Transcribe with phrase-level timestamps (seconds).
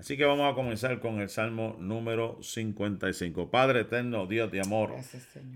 [0.00, 3.50] Así que vamos a comenzar con el Salmo número 55.
[3.50, 4.94] Padre eterno, Dios de amor,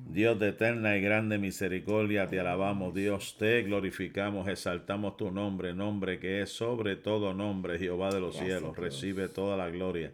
[0.09, 6.19] Dios de eterna y grande misericordia, te alabamos, Dios, te glorificamos, exaltamos tu nombre, nombre
[6.19, 8.77] que es sobre todo nombre, Jehová de los cielos.
[8.77, 10.13] Recibe toda la gloria,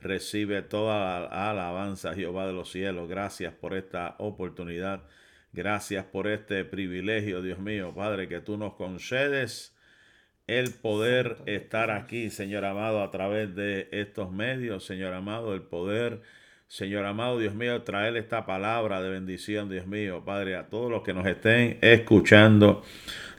[0.00, 3.08] recibe toda la alabanza, Jehová de los cielos.
[3.08, 5.02] Gracias por esta oportunidad,
[5.52, 9.74] gracias por este privilegio, Dios mío, Padre, que tú nos concedes
[10.46, 16.20] el poder estar aquí, Señor amado, a través de estos medios, Señor amado, el poder,
[16.68, 21.02] Señor amado, Dios mío, traer esta palabra de bendición, Dios mío, Padre, a todos los
[21.02, 22.82] que nos estén escuchando,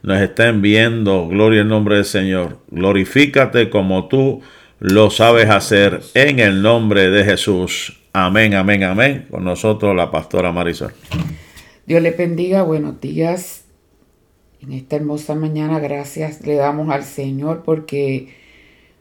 [0.02, 2.60] nos estén viendo, gloria al nombre del Señor.
[2.70, 4.41] Glorifícate como tú
[4.80, 8.02] lo sabes hacer en el nombre de Jesús.
[8.13, 9.27] Amén, amén, amén.
[9.30, 10.94] Con nosotros la pastora Marisol.
[11.85, 13.62] Dios le bendiga, buenos días
[14.63, 18.30] en esta hermosa mañana, gracias le damos al Señor porque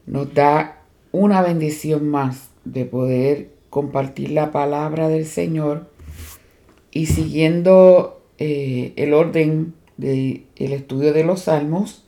[0.07, 5.89] nos da una bendición más de poder compartir la palabra del Señor
[6.91, 12.05] y siguiendo eh, el orden del estudio de los salmos,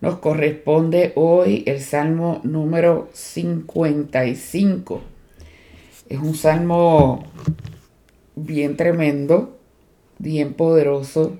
[0.00, 5.02] nos corresponde hoy el salmo número 55.
[6.08, 7.24] Es un salmo
[8.34, 9.58] bien tremendo,
[10.18, 11.38] bien poderoso,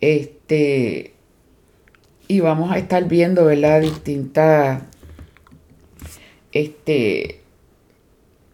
[0.00, 0.41] este,
[2.28, 3.80] y vamos a estar viendo, ¿verdad?
[3.80, 4.82] Distintas
[6.52, 7.40] este,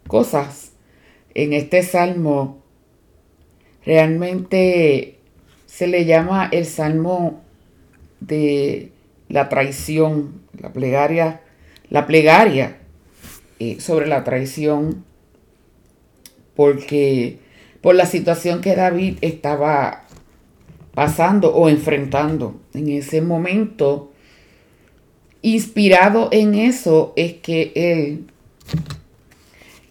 [0.07, 0.71] cosas
[1.33, 2.61] en este salmo.
[3.85, 5.19] Realmente
[5.65, 7.41] se le llama el salmo
[8.19, 8.91] de
[9.29, 11.41] la traición, la plegaria,
[11.89, 12.77] la plegaria
[13.59, 15.05] eh, sobre la traición,
[16.55, 17.39] porque
[17.81, 20.08] por la situación que David estaba
[20.93, 24.11] pasando o enfrentando en ese momento.
[25.41, 28.25] Inspirado en eso es que él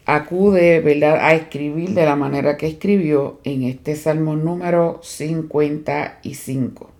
[0.04, 1.18] acude ¿verdad?
[1.20, 6.90] a escribir de la manera que escribió en este Salmo número 55.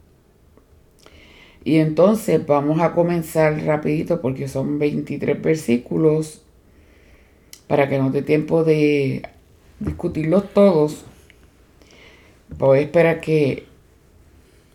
[1.65, 6.43] Y entonces vamos a comenzar rapidito porque son 23 versículos
[7.67, 9.23] para que no dé tiempo de
[9.79, 11.05] discutirlos todos.
[12.57, 13.68] Voy a esperar que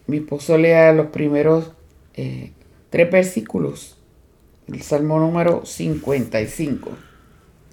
[0.08, 1.72] mi esposo lea los primeros
[2.16, 2.52] eh,
[2.90, 3.98] tres versículos,
[4.68, 6.92] el Salmo número 55.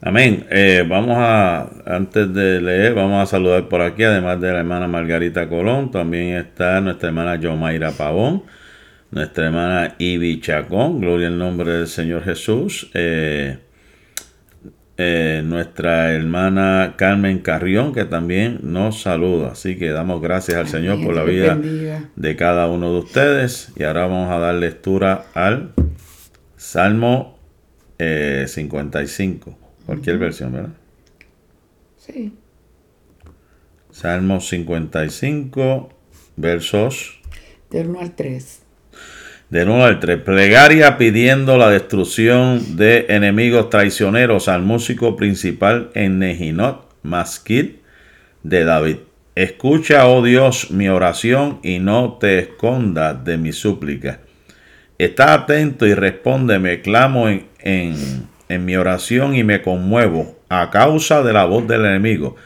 [0.03, 0.47] Amén.
[0.51, 4.89] Eh, vamos a, antes de leer, vamos a saludar por aquí, además de la hermana
[4.89, 8.45] Margarita Colón, también está nuestra hermana Yomaira Pavón,
[9.11, 12.91] nuestra hermana Ibi Chacón, gloria al nombre del Señor Jesús.
[12.95, 13.59] Eh,
[15.03, 19.53] eh, nuestra hermana Carmen Carrión, que también nos saluda.
[19.53, 21.59] Así que damos gracias al Señor por la vida
[22.17, 23.73] de cada uno de ustedes.
[23.77, 25.73] Y ahora vamos a dar lectura al
[26.59, 27.39] Salmo
[27.97, 29.55] 55, eh,
[29.87, 30.75] cualquier versión, ¿verdad?
[31.97, 32.37] Sí.
[33.91, 35.89] Salmo 55,
[36.37, 37.23] versos.
[37.71, 38.63] Del 1 al 3.
[39.51, 40.19] De nuevo al 3.
[40.19, 47.71] Plegaria pidiendo la destrucción de enemigos traicioneros al músico principal en Nejinot, Masquid
[48.45, 48.97] de David.
[49.35, 54.21] Escucha, oh Dios, mi oración y no te escondas de mi súplica.
[54.99, 57.97] Está atento y respóndeme, clamo en, en,
[58.49, 62.37] en mi oración y me conmuevo a causa de la voz del enemigo,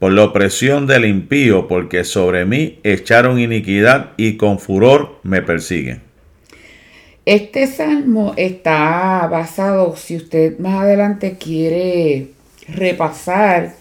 [0.00, 6.11] por la opresión del impío, porque sobre mí echaron iniquidad y con furor me persiguen.
[7.24, 12.30] Este salmo está basado, si usted más adelante quiere
[12.66, 13.74] repasar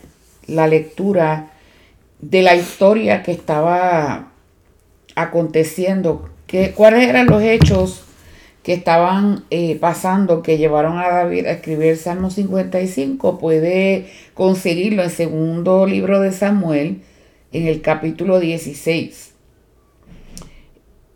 [0.45, 1.51] la lectura
[2.19, 4.31] de la historia que estaba
[5.15, 8.03] aconteciendo, que, cuáles eran los hechos
[8.61, 15.01] que estaban eh, pasando que llevaron a David a escribir el Salmo 55, puede conseguirlo
[15.01, 17.01] en segundo libro de Samuel,
[17.51, 19.30] en el capítulo 16.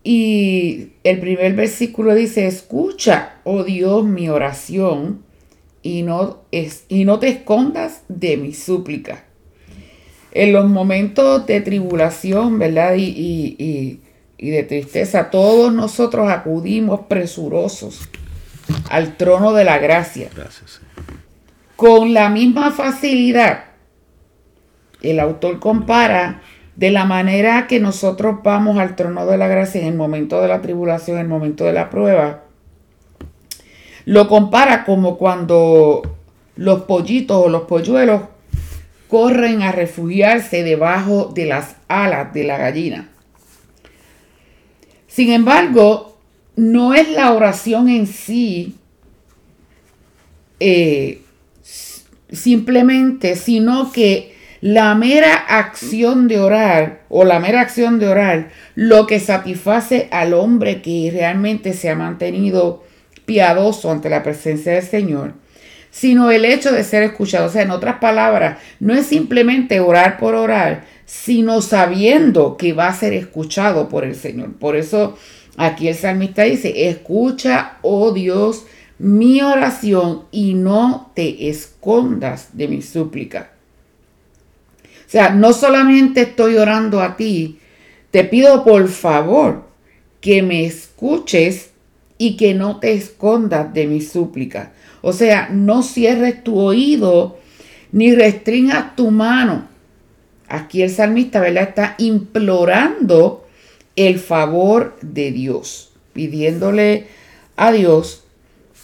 [0.08, 5.24] Y el primer versículo dice, escucha, oh Dios, mi oración
[5.82, 9.24] y no, es, y no te escondas de mi súplica.
[10.32, 12.94] En los momentos de tribulación, ¿verdad?
[12.98, 14.00] Y,
[14.38, 18.08] de tristeza, todos nosotros acudimos presurosos
[18.92, 20.30] al trono de la gracia.
[20.36, 20.82] Gracias.
[21.76, 23.66] Con la misma facilidad,
[25.02, 26.44] el autor compara
[26.76, 30.48] de la manera que nosotros vamos al trono de la gracia en el momento de
[30.48, 32.44] la tribulación, en el momento de la prueba,
[34.06, 36.02] lo compara como cuando
[36.56, 38.24] los pollitos o los polluelos
[39.08, 43.10] corren a refugiarse debajo de las alas de la gallina.
[45.08, 46.18] Sin embargo,
[46.56, 48.76] no es la oración en sí
[50.60, 51.22] eh,
[52.32, 54.35] simplemente, sino que
[54.66, 60.34] la mera acción de orar o la mera acción de orar, lo que satisface al
[60.34, 62.84] hombre que realmente se ha mantenido
[63.28, 65.34] piadoso ante la presencia del Señor,
[65.92, 67.46] sino el hecho de ser escuchado.
[67.46, 72.88] O sea, en otras palabras, no es simplemente orar por orar, sino sabiendo que va
[72.88, 74.54] a ser escuchado por el Señor.
[74.54, 75.16] Por eso
[75.58, 78.66] aquí el salmista dice, escucha, oh Dios,
[78.98, 83.52] mi oración y no te escondas de mi súplica.
[85.06, 87.60] O sea, no solamente estoy orando a ti,
[88.12, 89.66] te pido por favor
[90.22, 91.72] que me escuches
[92.18, 94.72] y que no te escondas de mi súplica.
[95.02, 97.38] O sea, no cierres tu oído
[97.92, 99.68] ni restringas tu mano.
[100.48, 101.70] Aquí el salmista, ¿verdad?
[101.70, 103.46] Está implorando
[103.96, 107.08] el favor de Dios, pidiéndole
[107.56, 108.24] a Dios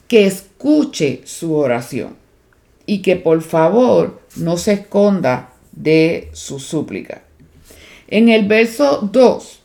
[0.07, 2.15] que escuche su oración
[2.85, 5.50] y que por favor no se esconda
[5.81, 7.23] de su súplica.
[8.07, 9.61] En el verso 2,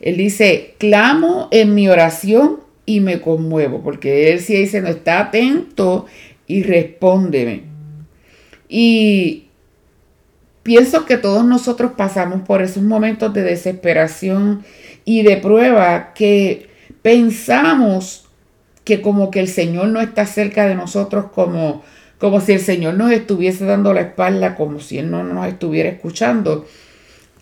[0.00, 5.20] él dice, clamo en mi oración y me conmuevo, porque él sí dice, no está
[5.20, 6.06] atento
[6.46, 7.62] y respóndeme.
[8.68, 9.46] Y
[10.62, 14.64] pienso que todos nosotros pasamos por esos momentos de desesperación
[15.04, 16.68] y de prueba que
[17.02, 18.26] pensamos
[18.84, 21.82] que como que el Señor no está cerca de nosotros como
[22.20, 25.88] como si el Señor nos estuviese dando la espalda, como si Él no nos estuviera
[25.88, 26.66] escuchando.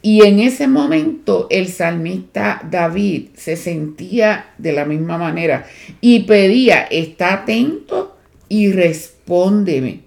[0.03, 5.67] Y en ese momento el salmista David se sentía de la misma manera
[6.01, 8.17] y pedía, está atento
[8.49, 10.03] y respóndeme.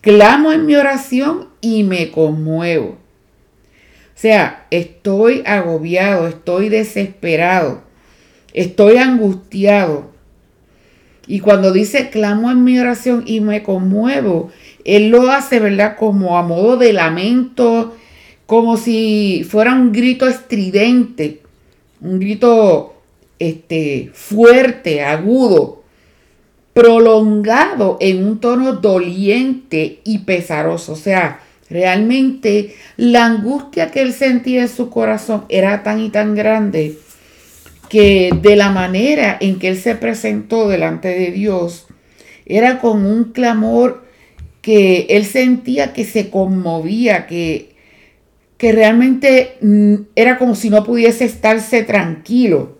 [0.00, 2.88] Clamo en mi oración y me conmuevo.
[2.88, 7.82] O sea, estoy agobiado, estoy desesperado,
[8.52, 10.15] estoy angustiado
[11.26, 14.50] y cuando dice clamo en mi oración y me conmuevo,
[14.84, 15.96] él lo hace, ¿verdad?
[15.96, 17.96] Como a modo de lamento,
[18.46, 21.40] como si fuera un grito estridente,
[22.00, 22.94] un grito
[23.40, 25.82] este, fuerte, agudo,
[26.72, 30.92] prolongado en un tono doliente y pesaroso.
[30.92, 36.36] O sea, realmente la angustia que él sentía en su corazón era tan y tan
[36.36, 36.96] grande
[37.88, 41.86] que de la manera en que él se presentó delante de Dios,
[42.44, 44.04] era con un clamor
[44.62, 47.76] que él sentía que se conmovía, que,
[48.58, 52.78] que realmente mm, era como si no pudiese estarse tranquilo.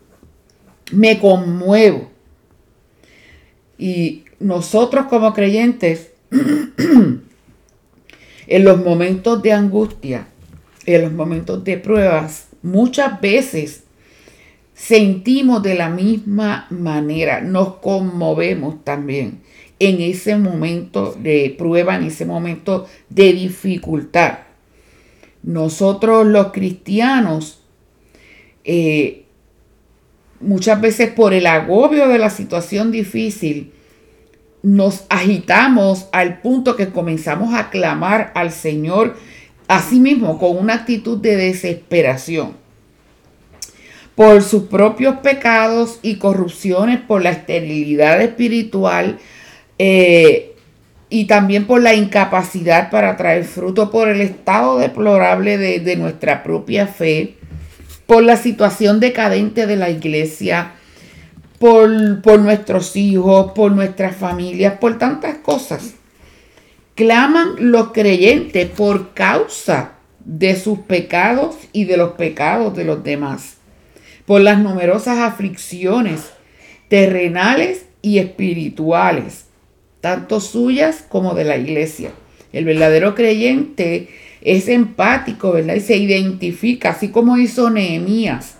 [0.92, 2.10] Me conmuevo.
[3.78, 7.22] Y nosotros como creyentes, en
[8.64, 10.26] los momentos de angustia,
[10.86, 13.85] en los momentos de pruebas, muchas veces
[14.76, 19.40] sentimos de la misma manera, nos conmovemos también
[19.78, 24.40] en ese momento de prueba, en ese momento de dificultad.
[25.42, 27.62] Nosotros los cristianos,
[28.64, 29.24] eh,
[30.40, 33.72] muchas veces por el agobio de la situación difícil,
[34.62, 39.16] nos agitamos al punto que comenzamos a clamar al Señor,
[39.68, 42.65] a sí mismo, con una actitud de desesperación
[44.16, 49.18] por sus propios pecados y corrupciones, por la esterilidad espiritual
[49.78, 50.54] eh,
[51.10, 56.86] y también por la incapacidad para traer fruto, por el estado deplorable de, nuestra propia
[56.86, 57.36] fe,
[58.06, 60.72] por la situación decadente de la iglesia,
[61.58, 65.94] por, por nuestros hijos, por nuestras familias, por tantas cosas.
[66.94, 69.92] Claman los creyentes por causa
[70.24, 73.55] de sus pecados y de los pecados de los demás
[74.26, 76.30] por las numerosas aflicciones
[76.88, 79.46] terrenales y espirituales,
[80.00, 82.10] tanto suyas como de la iglesia.
[82.52, 84.08] El verdadero creyente
[84.40, 85.74] es empático, ¿verdad?
[85.74, 88.58] Y se identifica, así como hizo Nehemías,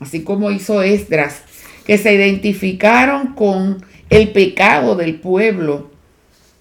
[0.00, 1.42] así como hizo Esdras,
[1.86, 5.90] que se identificaron con el pecado del pueblo.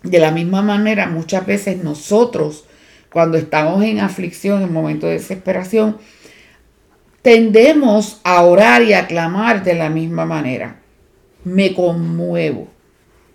[0.03, 2.65] De la misma manera, muchas veces nosotros,
[3.11, 5.97] cuando estamos en aflicción, en momentos de desesperación,
[7.23, 10.81] tendemos a orar y a clamar de la misma manera.
[11.43, 12.67] Me conmuevo.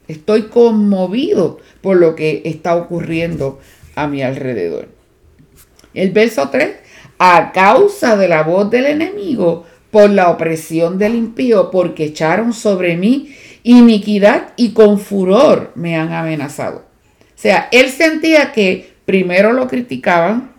[0.06, 3.58] Estoy conmovido por lo que está ocurriendo
[3.96, 4.88] a mi alrededor.
[5.94, 6.76] El verso 3,
[7.18, 12.96] a causa de la voz del enemigo, por la opresión del impío, porque echaron sobre
[12.96, 16.78] mí iniquidad y con furor me han amenazado.
[16.78, 20.52] O sea, él sentía que primero lo criticaban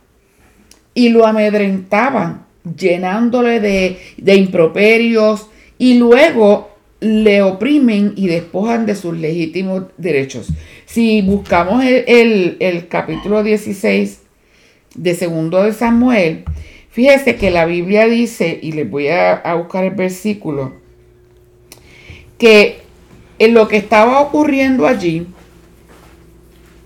[0.96, 5.48] y lo amedrentaban llenándole de, improperios
[5.78, 10.50] y luego le oprimen y despojan de sus legítimos derechos.
[10.86, 14.22] Si buscamos el, capítulo 16
[14.96, 16.44] de segundo de Samuel,
[16.90, 20.74] fíjese que la Biblia dice, y les voy a, a buscar el versículo,
[22.38, 22.80] que
[23.38, 25.28] en lo que estaba ocurriendo allí,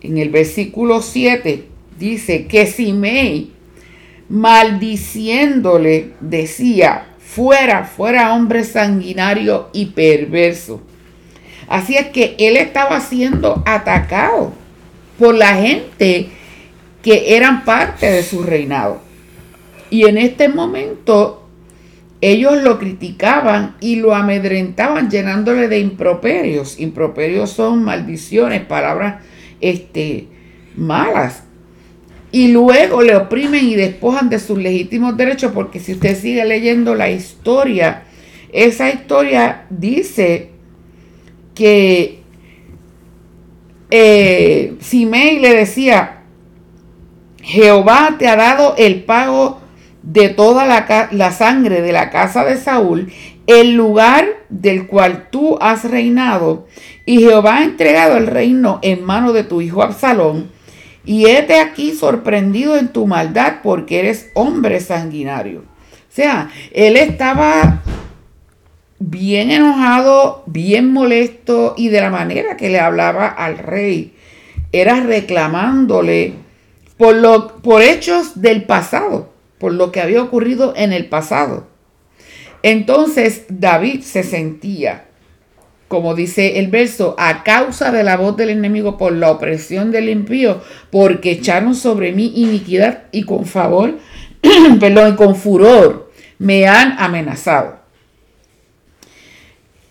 [0.01, 1.63] en el versículo 7,
[1.97, 3.52] dice que Simei,
[4.29, 10.81] maldiciéndole, decía, fuera, fuera hombre sanguinario y perverso.
[11.67, 14.53] Así es que él estaba siendo atacado
[15.17, 16.29] por la gente
[17.01, 19.01] que eran parte de su reinado.
[19.89, 21.47] Y en este momento
[22.21, 26.79] ellos lo criticaban y lo amedrentaban llenándole de improperios.
[26.79, 29.23] Improperios son maldiciones, palabras
[29.59, 30.27] este,
[30.75, 31.42] malas
[32.33, 36.95] y luego le oprimen y despojan de sus legítimos derechos, porque si usted sigue leyendo
[36.95, 38.05] la historia,
[38.51, 40.49] esa historia dice
[41.53, 42.23] que
[43.91, 46.23] eh, Simei le decía,
[47.43, 49.59] Jehová te ha dado el pago
[50.01, 53.13] de toda la, la, sangre de la casa de Saúl,
[53.45, 56.65] el lugar del cual tú has reinado,
[57.05, 60.49] y Jehová ha entregado el reino en mano de tu hijo Absalón,
[61.05, 65.59] y hete aquí sorprendido en tu maldad porque eres hombre sanguinario.
[65.59, 67.81] O sea, él estaba
[68.99, 74.13] bien enojado, bien molesto y de la manera que le hablaba al rey
[74.71, 76.33] era reclamándole
[76.97, 81.67] por, lo, por hechos del pasado, por lo que había ocurrido en el pasado.
[82.63, 85.05] Entonces David se sentía
[85.93, 90.09] como dice el verso, a causa de la voz del enemigo por la opresión del
[90.09, 90.59] impío,
[90.89, 93.99] porque echaron sobre mí iniquidad y con favor,
[94.79, 97.77] perdón, y con furor me han amenazado.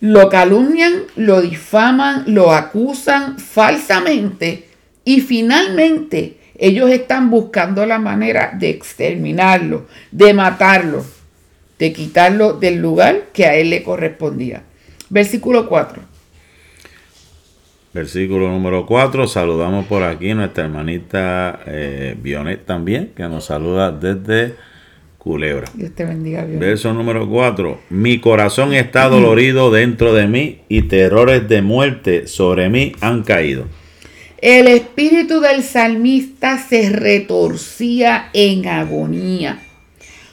[0.01, 4.67] Lo calumnian, lo difaman, lo acusan falsamente
[5.05, 11.05] y finalmente ellos están buscando la manera de exterminarlo, de matarlo,
[11.79, 14.63] de quitarlo del lugar que a él le correspondía.
[15.13, 16.01] Versículo 4.
[17.93, 19.27] Versículo número 4.
[19.27, 24.55] Saludamos por aquí nuestra hermanita eh, Bionet también, que nos saluda desde
[25.19, 25.69] Culebra.
[25.75, 27.81] Dios te bendiga, Verso número 4.
[27.91, 33.65] Mi corazón está dolorido dentro de mí y terrores de muerte sobre mí han caído.
[34.41, 39.59] El espíritu del salmista se retorcía en agonía.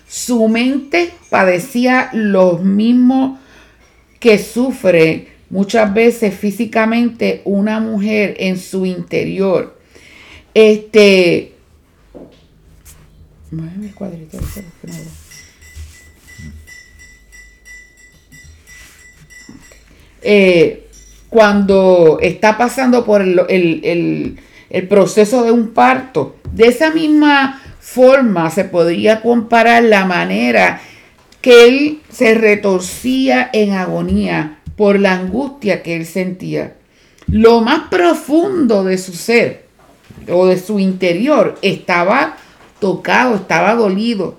[0.09, 3.40] Su mente padecía los mismos
[4.21, 9.77] que sufre muchas veces físicamente una mujer en su interior.
[10.55, 11.55] Este.
[20.23, 20.87] Eh,
[21.31, 28.65] cuando está pasando por el, el proceso de un parto, de esa misma forma se
[28.65, 30.81] podría comparar la manera
[31.41, 36.77] que él se retorcía en agonía por la angustia que él sentía.
[37.27, 39.67] Lo más profundo de su ser
[40.29, 42.37] o de su interior estaba
[42.79, 44.39] tocado, estaba dolido.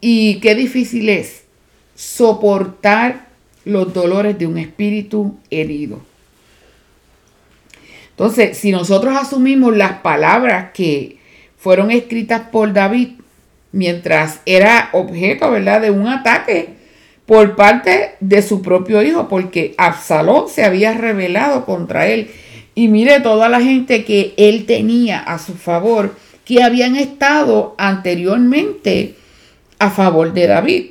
[0.00, 1.44] Y qué difícil es
[1.94, 3.28] soportar
[3.64, 6.00] los dolores de un espíritu herido.
[8.10, 11.18] Entonces, si nosotros asumimos las palabras que
[11.56, 13.21] fueron escritas por David
[13.72, 16.74] mientras era objeto, ¿verdad?, de un ataque
[17.26, 22.30] por parte de su propio hijo, porque Absalón se había rebelado contra él.
[22.74, 26.14] Y mire toda la gente que él tenía a su favor,
[26.44, 29.14] que habían estado anteriormente
[29.78, 30.86] a favor de David,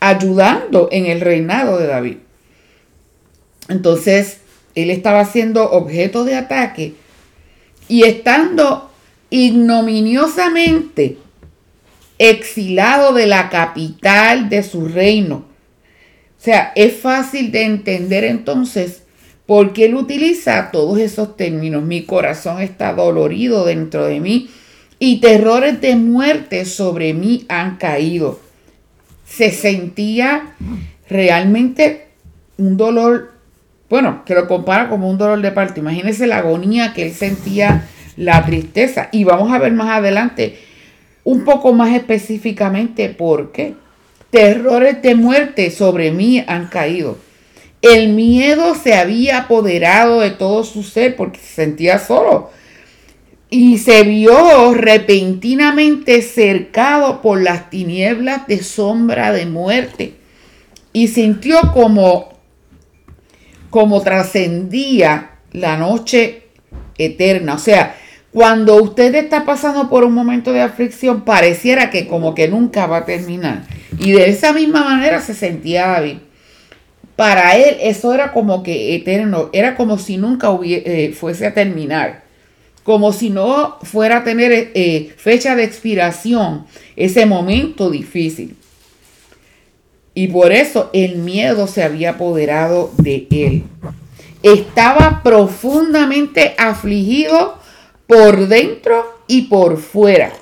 [0.00, 2.16] ayudando en el reinado de David.
[3.68, 4.40] Entonces,
[4.74, 6.94] él estaba siendo objeto de ataque
[7.88, 8.90] y estando
[9.30, 11.18] ignominiosamente
[12.18, 15.36] exilado de la capital de su reino.
[15.36, 19.02] O sea, es fácil de entender entonces
[19.46, 21.82] por qué él utiliza todos esos términos.
[21.82, 24.50] Mi corazón está dolorido dentro de mí
[24.98, 28.40] y terrores de muerte sobre mí han caído.
[29.26, 30.54] Se sentía
[31.08, 32.08] realmente
[32.56, 33.32] un dolor,
[33.90, 35.80] bueno, que lo compara como un dolor de parto.
[35.80, 39.08] Imagínense la agonía que él sentía, la tristeza.
[39.12, 40.58] Y vamos a ver más adelante
[41.24, 43.74] un poco más específicamente por qué.
[44.30, 47.18] Terrores de muerte sobre mí han caído.
[47.82, 52.50] El miedo se había apoderado de todo su ser porque se sentía solo.
[53.50, 60.14] Y se vio repentinamente cercado por las tinieblas de sombra de muerte.
[60.92, 62.34] Y sintió como
[63.74, 66.44] como trascendía la noche
[66.96, 67.54] eterna.
[67.54, 67.96] O sea,
[68.34, 72.98] cuando usted está pasando por un momento de aflicción, pareciera que como que nunca va
[72.98, 73.62] a terminar.
[73.98, 76.16] Y de esa misma manera se sentía David.
[77.14, 82.24] Para él eso era como que eterno, era como si nunca eh, fuese a terminar
[82.82, 88.56] como si no fuera a tener eh, fecha de expiración ese momento difícil.
[90.12, 93.64] Y por eso el miedo se había apoderado de él.
[94.42, 97.63] Estaba profundamente afligido
[98.06, 100.32] por dentro y por fuera.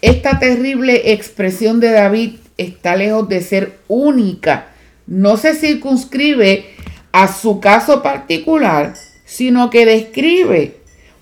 [0.00, 4.68] Esta terrible expresión de David está lejos de ser única.
[5.06, 6.66] No se circunscribe
[7.12, 10.76] a su caso particular, sino que describe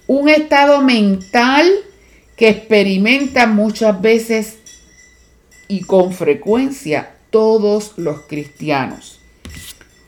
[0.07, 1.71] un estado mental
[2.37, 4.59] que experimenta muchas veces
[5.69, 9.21] y con frecuencia todos los cristianos.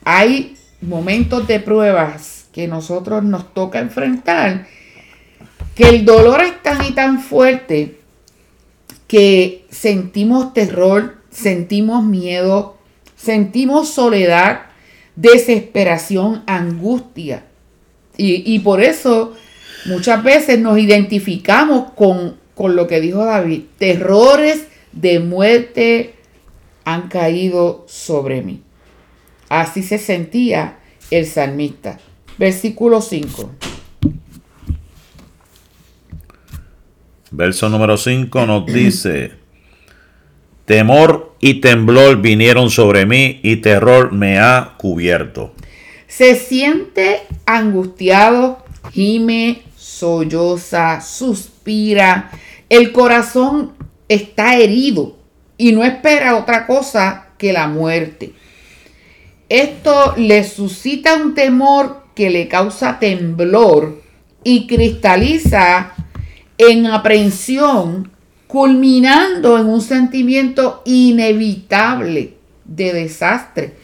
[0.05, 4.67] Hay momentos de pruebas que nosotros nos toca enfrentar,
[5.75, 8.01] que el dolor es tan y tan fuerte
[9.07, 12.77] que sentimos terror, sentimos miedo,
[13.17, 14.67] sentimos soledad,
[15.17, 17.45] desesperación, angustia.
[18.21, 19.37] Y, por eso
[19.87, 23.63] Muchas veces nos identificamos con, lo que dijo David.
[23.79, 26.15] Terrores de muerte
[26.85, 28.63] han caído sobre mí.
[29.49, 30.79] Así se sentía
[31.11, 31.99] el salmista.
[32.39, 33.51] Versículo 5.
[37.31, 39.33] Verso número 5 nos dice,
[40.65, 45.53] temor y temblor vinieron sobre mí y terror me ha cubierto.
[46.07, 52.31] Se siente angustiado, gime, solloza, suspira,
[52.69, 53.73] el corazón
[54.09, 55.17] está herido
[55.59, 58.33] y no espera otra cosa que la muerte.
[59.49, 64.03] Esto le suscita un temor que le causa temblor
[64.43, 65.93] y cristaliza
[66.59, 68.11] en aprehensión,
[68.49, 73.75] culminando en un sentimiento inevitable de desastre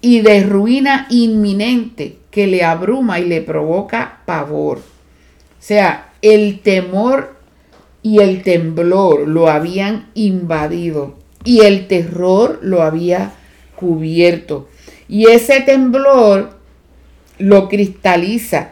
[0.00, 4.78] y de ruina inminente que le abruma y le provoca pavor.
[4.78, 4.82] O
[5.58, 7.40] sea, el temor
[8.04, 13.32] y el temblor lo habían invadido y el terror lo había
[13.74, 14.68] cubierto.
[15.08, 16.59] Y ese temblor
[17.40, 18.70] lo cristaliza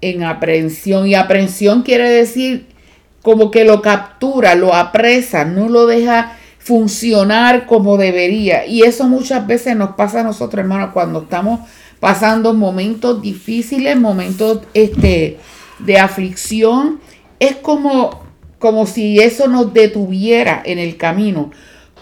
[0.00, 1.06] en aprehensión.
[1.06, 2.66] Y aprehensión quiere decir
[3.22, 8.66] como que lo captura, lo apresa, no lo deja funcionar como debería.
[8.66, 11.60] Y eso muchas veces nos pasa a nosotros, hermanos, cuando estamos
[11.98, 15.38] pasando momentos difíciles, momentos este,
[15.78, 17.00] de aflicción,
[17.38, 18.22] es como,
[18.58, 21.50] como si eso nos detuviera en el camino,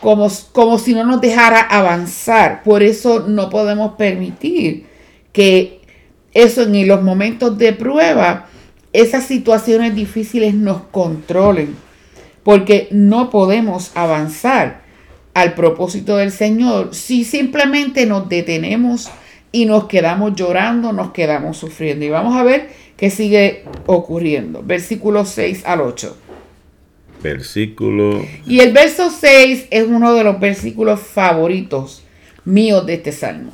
[0.01, 2.63] como, como si no nos dejara avanzar.
[2.63, 4.87] Por eso no podemos permitir
[5.33, 5.78] que
[6.35, 8.47] eso en los momentos de prueba,
[8.93, 11.77] esas situaciones difíciles nos controlen,
[12.43, 14.83] porque no podemos avanzar
[15.35, 19.11] al propósito del Señor si simplemente nos detenemos
[19.53, 22.05] y nos quedamos llorando, nos quedamos sufriendo.
[22.05, 24.63] Y vamos a ver qué sigue ocurriendo.
[24.63, 26.17] Versículo 6 al 8.
[27.23, 28.25] Versículo.
[28.47, 32.05] Y el verso 6 es uno de los versículos favoritos
[32.45, 33.53] míos de este salmo.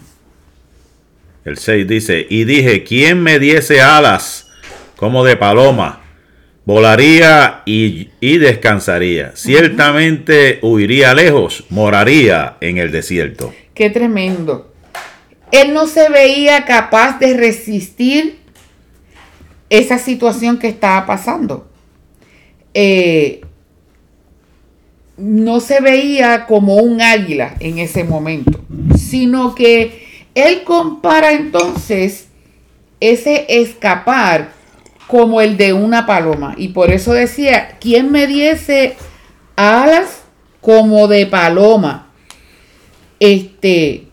[1.44, 4.50] El 6 dice, y dije, ¿quién me diese alas
[4.96, 6.02] como de paloma?
[6.64, 9.32] Volaría y, y descansaría.
[9.36, 13.52] Ciertamente huiría lejos, moraría en el desierto.
[13.74, 14.72] Qué tremendo.
[15.52, 18.38] Él no se veía capaz de resistir
[19.68, 21.68] esa situación que estaba pasando.
[22.72, 23.42] Eh,
[25.16, 28.64] no se veía como un águila en ese momento,
[28.96, 30.03] sino que
[30.34, 32.28] él compara entonces
[33.00, 34.52] ese escapar
[35.06, 36.54] como el de una paloma.
[36.56, 38.96] Y por eso decía, ¿quién me diese
[39.56, 40.22] alas
[40.60, 42.08] como de paloma?
[43.20, 44.08] Este,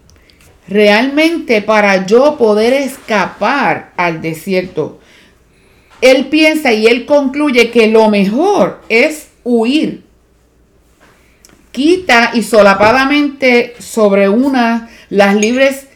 [0.67, 4.99] realmente para yo poder escapar al desierto,
[6.01, 10.03] él piensa y él concluye que lo mejor es huir.
[11.71, 15.87] Quita y solapadamente sobre una las libres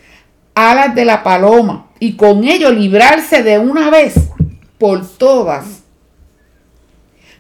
[0.56, 4.16] alas de la paloma y con ello librarse de una vez
[4.78, 5.84] por todas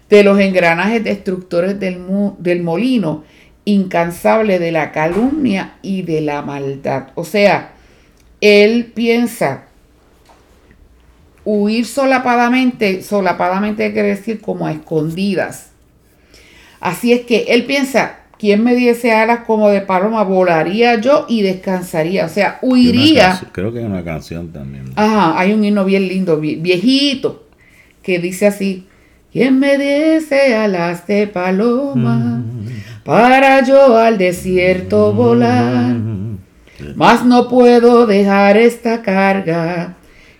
[0.09, 2.05] de los engranajes destructores del,
[2.37, 3.23] del molino
[3.65, 7.07] incansable de la calumnia y de la maldad.
[7.15, 7.73] O sea,
[8.39, 9.65] él piensa
[11.45, 15.69] Huir solapadamente, solapadamente quiere decir como a escondidas.
[16.79, 20.23] Así es que él piensa, ¿quién me diese alas como de paloma?
[20.23, 22.25] Volaría yo y descansaría.
[22.25, 23.41] O sea, huiría.
[23.51, 24.91] Creo que hay una canción también.
[24.95, 27.47] Ajá, hay un himno bien lindo, viejito,
[28.03, 28.85] que dice así.
[29.33, 33.03] ¿Quién me diese alas de paloma mm.
[33.03, 35.95] para yo al desierto volar?
[35.95, 36.37] Mm.
[36.93, 39.97] Mas no puedo dejar esta carga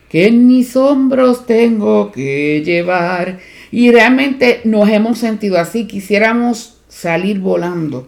[0.09, 3.39] que en mis hombros tengo que llevar.
[3.71, 6.74] Y realmente nos hemos sentido así, quisiéramos
[7.05, 8.07] salir volando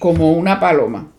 [0.00, 1.12] como una paloma.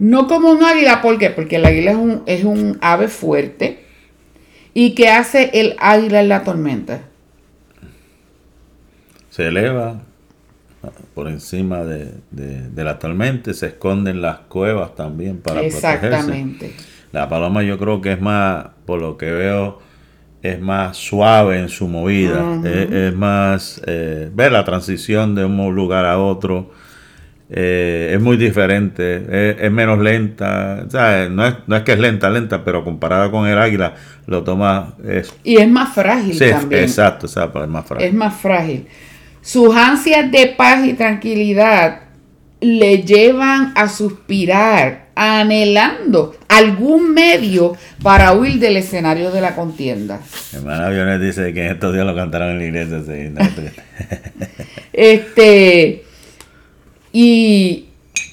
[0.00, 1.30] No como un águila, ¿por qué?
[1.30, 3.84] Porque el águila es un, es un ave fuerte.
[4.74, 7.02] ¿Y qué hace el águila en la tormenta?
[9.30, 10.02] Se eleva
[11.14, 12.14] por encima de,
[12.74, 16.72] la tormenta, se esconde en las cuevas también para Exactamente.
[17.12, 19.78] La paloma yo creo que es más, por lo que veo,
[20.44, 26.04] es más suave en su movida, es, más eh, ver la transición de un lugar
[26.04, 26.70] a otro.
[27.48, 30.84] Eh, es muy diferente, es, menos lenta,
[31.30, 33.94] No, es, que es lenta, lenta, pero comparada con el águila,
[34.26, 34.92] lo toma...
[35.02, 36.82] Es, y es más frágil también.
[36.82, 38.06] Exacto, es más frágil.
[38.06, 38.86] Es más frágil.
[39.40, 42.03] Sus ansias de paz y tranquilidad
[42.64, 50.20] le llevan a suspirar, anhelando algún medio para huir del escenario de la contienda.
[50.52, 53.02] Hermana Violet dice que en estos días lo cantaron en la iglesia.
[54.92, 56.04] este,
[57.12, 57.86] y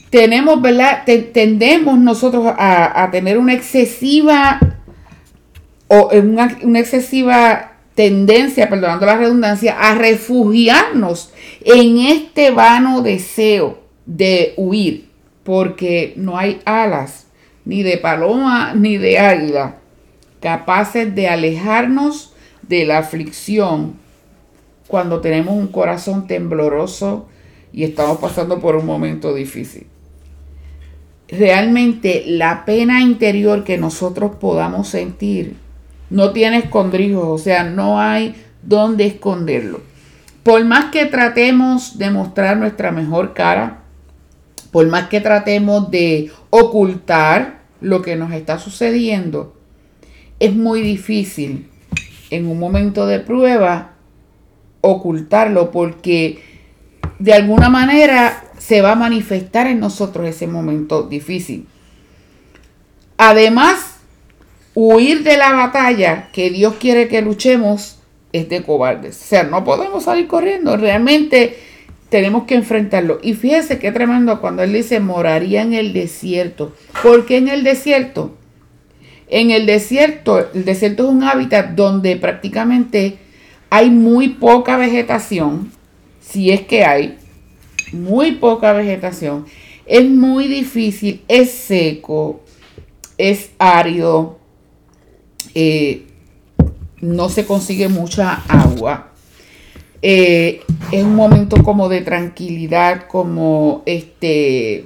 [0.09, 1.03] tenemos, ¿verdad?
[1.33, 4.59] tendemos nosotros a, tener una excesiva
[5.87, 11.31] o una, una excesiva tendencia, perdonando la redundancia, a refugiarnos
[11.63, 13.80] en este vano deseo
[14.15, 15.09] de huir,
[15.43, 17.27] porque no hay alas
[17.65, 19.77] ni de paloma ni de águila
[20.41, 22.33] capaces de alejarnos
[22.67, 23.93] de la aflicción
[24.87, 27.27] cuando tenemos un corazón tembloroso
[27.71, 29.87] y estamos pasando por un momento difícil.
[31.29, 35.55] Realmente la pena interior que nosotros podamos sentir
[36.09, 39.79] no tiene escondrijos, o sea, no hay dónde esconderlo.
[40.43, 43.80] Por más que tratemos de mostrar nuestra mejor cara,
[44.71, 49.55] por más que tratemos de ocultar lo que nos está sucediendo,
[50.39, 51.69] es muy difícil
[52.29, 53.93] en un momento de prueba
[54.81, 56.43] ocultarlo porque
[57.19, 61.67] de alguna manera se va a manifestar en nosotros ese momento difícil.
[63.17, 63.97] Además,
[64.73, 67.99] huir de la batalla que Dios quiere que luchemos
[68.33, 69.21] es de cobardes.
[69.21, 70.77] O sea, no podemos salir corriendo.
[70.77, 71.57] Realmente
[72.11, 73.19] tenemos que enfrentarlo.
[73.23, 76.75] Y fíjese qué tremendo cuando él dice moraría en el desierto.
[77.01, 78.35] ¿Por qué en el desierto?
[79.29, 83.17] En el desierto, el desierto es un hábitat donde prácticamente
[83.69, 85.71] hay muy poca vegetación,
[86.19, 87.17] si es que hay,
[87.93, 89.45] muy poca vegetación.
[89.85, 92.41] Es muy difícil, es seco,
[93.17, 94.37] es árido,
[95.55, 96.07] eh,
[96.99, 99.10] no se consigue mucha agua.
[100.01, 104.85] Eh, es un momento como de tranquilidad, como este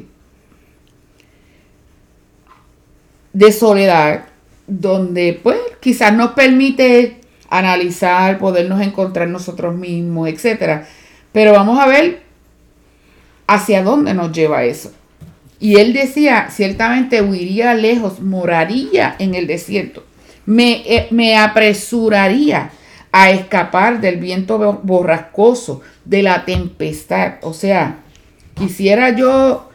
[3.32, 4.26] de soledad,
[4.68, 10.88] donde pues quizás nos permite analizar, podernos encontrar nosotros mismos, etcétera.
[11.32, 12.22] Pero vamos a ver
[13.48, 14.92] hacia dónde nos lleva eso.
[15.60, 20.04] Y él decía, ciertamente huiría lejos, moraría en el desierto.
[20.46, 22.72] Me, eh, me apresuraría
[23.18, 27.36] a escapar del viento borrascoso, de la tempestad.
[27.44, 28.00] O sea,
[28.56, 29.70] quisiera yo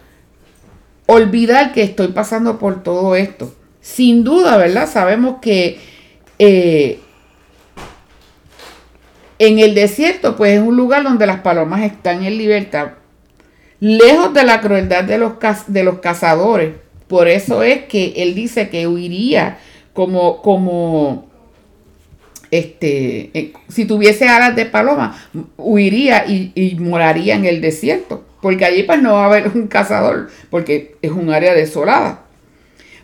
[1.06, 3.50] olvidar que estoy pasando por todo esto.
[3.80, 4.86] Sin duda, ¿verdad?
[4.86, 5.80] Sabemos que
[6.38, 7.00] eh,
[9.38, 12.88] en el desierto, pues es un lugar donde las palomas están en libertad,
[13.80, 15.32] lejos de la crueldad de los,
[15.66, 16.74] de los cazadores.
[17.08, 19.56] Por eso es que él dice que huiría
[19.94, 21.29] como, como
[22.50, 25.16] este, eh, si tuviese alas de paloma,
[25.56, 30.30] huiría y, moraría en el desierto, porque allí pues no va a haber un cazador,
[30.50, 32.24] porque es un área desolada.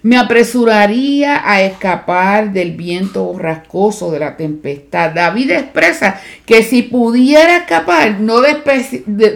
[0.03, 5.11] Me apresuraría a escapar del viento borrascoso de la tempestad.
[5.11, 8.41] David expresa que si pudiera escapar, no,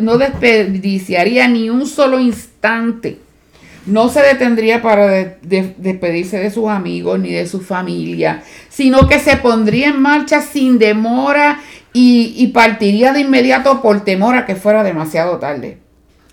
[0.00, 3.18] no desperdiciaría ni un solo instante
[3.86, 5.06] no se detendría para
[5.42, 10.78] despedirse de sus amigos ni de su familia, sino que se pondría en marcha sin
[10.78, 11.60] demora
[11.92, 15.78] y, partiría de inmediato por temor a que fuera demasiado tarde.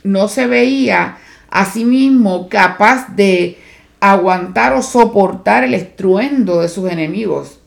[0.03, 1.17] No se veía
[1.49, 3.57] a sí mismo capaz de
[3.99, 7.59] aguantar o soportar el estruendo de sus enemigos,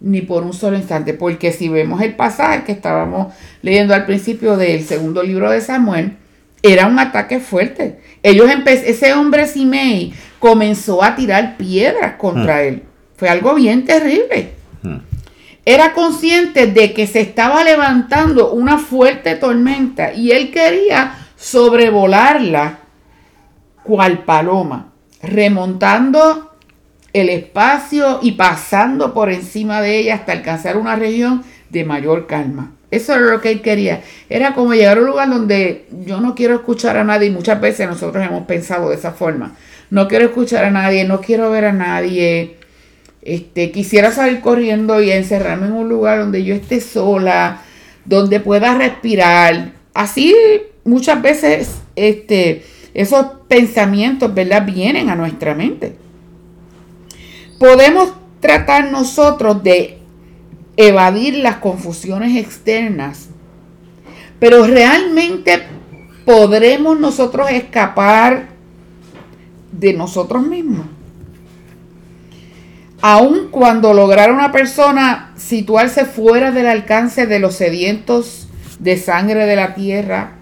[0.00, 4.56] ni por un solo instante, porque si vemos el pasaje que estábamos leyendo al principio
[4.56, 6.16] del segundo libro de Samuel,
[6.62, 8.00] era un ataque fuerte.
[8.22, 12.66] Ellos ese hombre Simei comenzó a tirar piedras contra hmm.
[12.66, 12.82] él.
[13.16, 14.52] Fue algo bien terrible.
[14.82, 14.98] Hmm.
[15.64, 22.78] Era consciente de que se estaba levantando una fuerte tormenta y él quería sobrevolarla
[23.82, 24.92] cual paloma,
[25.22, 26.52] remontando
[27.12, 32.72] el espacio y pasando por encima de ella hasta alcanzar una región de mayor calma.
[32.90, 34.02] Eso era lo que él quería.
[34.30, 37.30] Era como llegar a un lugar donde yo no quiero escuchar a nadie.
[37.30, 39.56] Muchas veces nosotros hemos pensado de esa forma.
[39.90, 42.56] No quiero escuchar a nadie, no quiero ver a nadie.
[43.20, 47.62] Este, quisiera salir corriendo y encerrarme en un lugar donde yo esté sola,
[48.06, 49.72] donde pueda respirar.
[49.92, 50.34] Así
[50.84, 54.64] muchas veces este, esos pensamientos, ¿verdad?
[54.64, 55.96] Vienen a nuestra mente.
[57.58, 59.97] Podemos tratar nosotros de
[60.78, 63.28] evadir las confusiones externas.
[64.38, 65.60] Pero realmente
[66.24, 68.46] podremos nosotros escapar
[69.72, 70.86] de nosotros mismos.
[73.00, 79.56] Aun cuando lograr una persona situarse fuera del alcance de los sedientos de sangre de
[79.56, 80.34] la tierra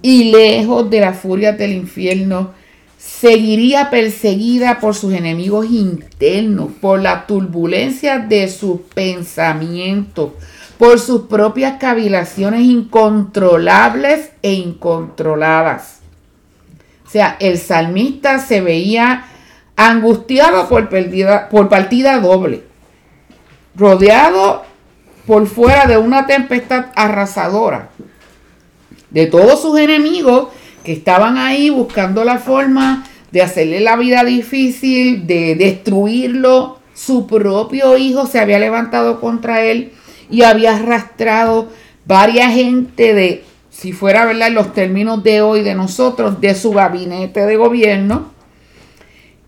[0.00, 2.54] y lejos de la furia del infierno,
[2.98, 10.32] seguiría perseguida por sus enemigos internos, por la turbulencia de sus pensamientos,
[10.78, 16.00] por sus propias cavilaciones incontrolables e incontroladas.
[17.06, 19.26] O sea, el salmista se veía
[19.76, 20.88] angustiado por,
[21.50, 22.64] por partida doble,
[23.74, 24.64] rodeado
[25.26, 27.90] por fuera de una tempestad arrasadora
[29.10, 30.48] de todos sus enemigos
[30.86, 36.78] que estaban ahí buscando la forma de hacerle la vida difícil, de destruirlo.
[36.94, 39.90] Su propio hijo se había levantado contra él
[40.30, 41.70] y había arrastrado
[42.04, 47.44] varias gente de, si fuera verdad, los términos de hoy de nosotros, de su gabinete
[47.46, 48.30] de gobierno.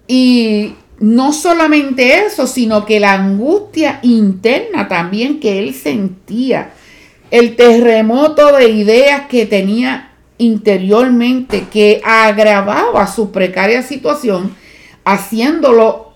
[0.09, 6.73] Y no solamente eso, sino que la angustia interna también que él sentía,
[7.31, 10.08] el terremoto de ideas que tenía
[10.39, 14.55] interiormente que agravaba su precaria situación,
[15.05, 16.15] haciéndolo,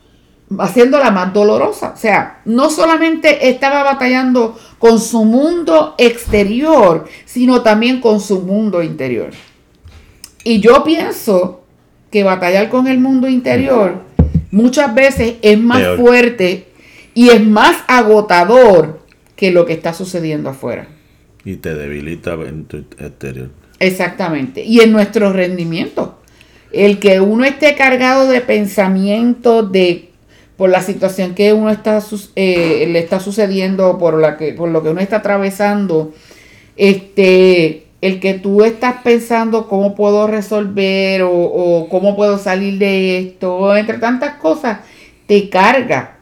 [0.58, 1.92] haciéndola más dolorosa.
[1.94, 8.82] O sea, no solamente estaba batallando con su mundo exterior, sino también con su mundo
[8.82, 9.30] interior.
[10.44, 11.62] Y yo pienso
[12.10, 14.02] que batallar con el mundo interior
[14.50, 16.68] muchas veces es más fuerte
[17.14, 19.00] y es más agotador
[19.34, 20.86] que lo que está sucediendo afuera.
[21.44, 23.50] Y te debilita en tu exterior.
[23.82, 24.62] Exactamente.
[24.62, 26.18] Y en nuestro rendimiento.
[26.72, 30.08] El que uno esté cargado de pensamientos de
[30.56, 32.00] por la situación que uno está
[32.36, 36.14] eh, le está sucediendo, por la que, por lo que uno está atravesando,
[36.76, 43.18] este, el que tú estás pensando cómo puedo resolver o, o cómo puedo salir de
[43.18, 44.78] esto, entre tantas cosas,
[45.26, 46.18] te carga,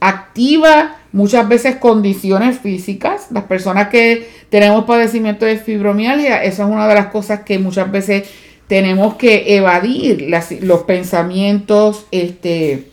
[0.00, 3.28] activa muchas veces condiciones físicas.
[3.30, 7.90] Las personas que tenemos padecimiento de fibromialgia, esa es una de las cosas que muchas
[7.90, 8.28] veces
[8.66, 10.28] tenemos que evadir,
[10.62, 12.88] los pensamientos este,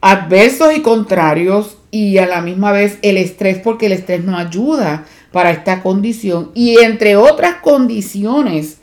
[0.00, 5.06] adversos y contrarios y a la misma vez el estrés, porque el estrés no ayuda
[5.32, 8.78] para esta condición y entre otras condiciones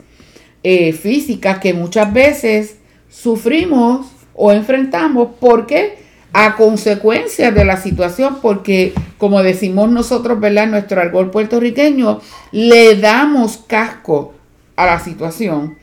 [0.62, 2.76] eh, físicas que muchas veces
[3.08, 6.07] sufrimos o enfrentamos porque
[6.40, 10.68] a consecuencia de la situación, porque como decimos nosotros, ¿verdad?
[10.68, 12.20] Nuestro argol puertorriqueño,
[12.52, 14.34] le damos casco
[14.76, 15.78] a la situación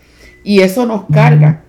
[0.45, 1.63] y eso nos carga.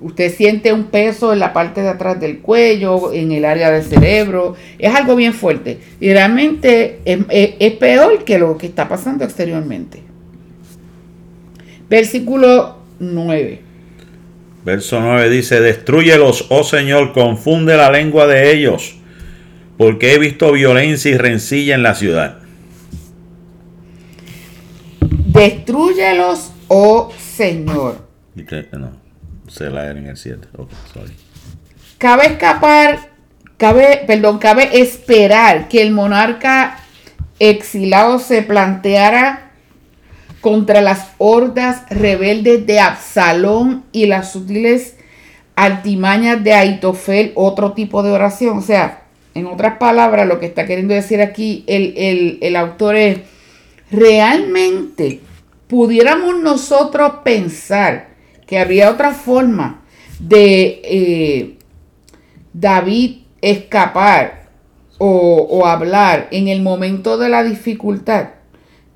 [0.00, 3.84] Usted siente un peso en la parte de atrás del cuello, en el área del
[3.84, 4.56] cerebro.
[4.80, 5.78] Es algo bien fuerte.
[6.00, 10.02] Y realmente es, es peor que lo que está pasando exteriormente.
[11.88, 13.71] Versículo 9.
[14.64, 18.94] Verso 9 dice, destruyelos, oh Señor, confunde la lengua de ellos,
[19.76, 22.38] porque he visto violencia y rencilla en la ciudad.
[25.00, 28.06] Destruyelos, oh Señor.
[28.72, 28.92] No,
[29.48, 30.46] se la en el 7.
[31.98, 33.10] Cabe escapar,
[33.56, 36.78] cabe, perdón, cabe esperar que el monarca
[37.40, 39.51] exilado se planteara
[40.42, 44.96] contra las hordas rebeldes de Absalón y las sutiles
[45.54, 48.58] altimañas de Aitofel, otro tipo de oración.
[48.58, 53.18] O sea, en otras palabras, lo que está queriendo decir aquí el, autor es,
[53.92, 55.20] realmente
[55.68, 58.08] pudiéramos nosotros pensar
[58.44, 59.84] que habría otra forma
[60.18, 61.58] de eh,
[62.52, 64.48] David escapar
[64.98, 68.30] o, o hablar en el momento de la dificultad.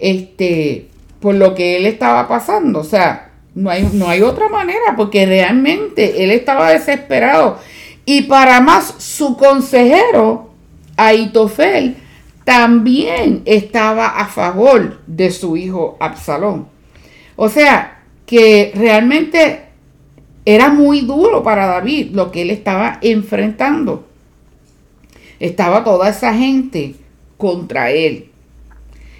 [0.00, 0.88] Este,
[1.26, 2.78] por lo que él estaba pasando.
[2.78, 7.58] O sea, no hay, no hay otra manera, porque realmente él estaba desesperado.
[8.04, 10.50] Y para más, su consejero,
[10.96, 11.96] Aitofel,
[12.44, 16.68] también estaba a favor de su hijo Absalón.
[17.34, 19.62] O sea, que realmente
[20.44, 24.06] era muy duro para David lo que él estaba enfrentando.
[25.40, 26.94] Estaba toda esa gente
[27.36, 28.30] contra él.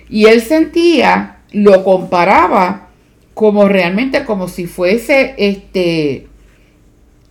[0.09, 2.89] Y él sentía, lo comparaba
[3.35, 6.27] como realmente como si fuese este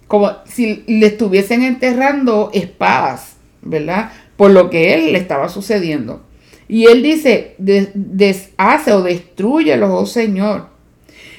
[0.08, 4.12] como si le estuviesen enterrando espadas, ¿verdad?
[4.38, 6.22] Por lo que él le estaba sucediendo.
[6.68, 10.70] Y él dice, deshace o destruye los oh Señor.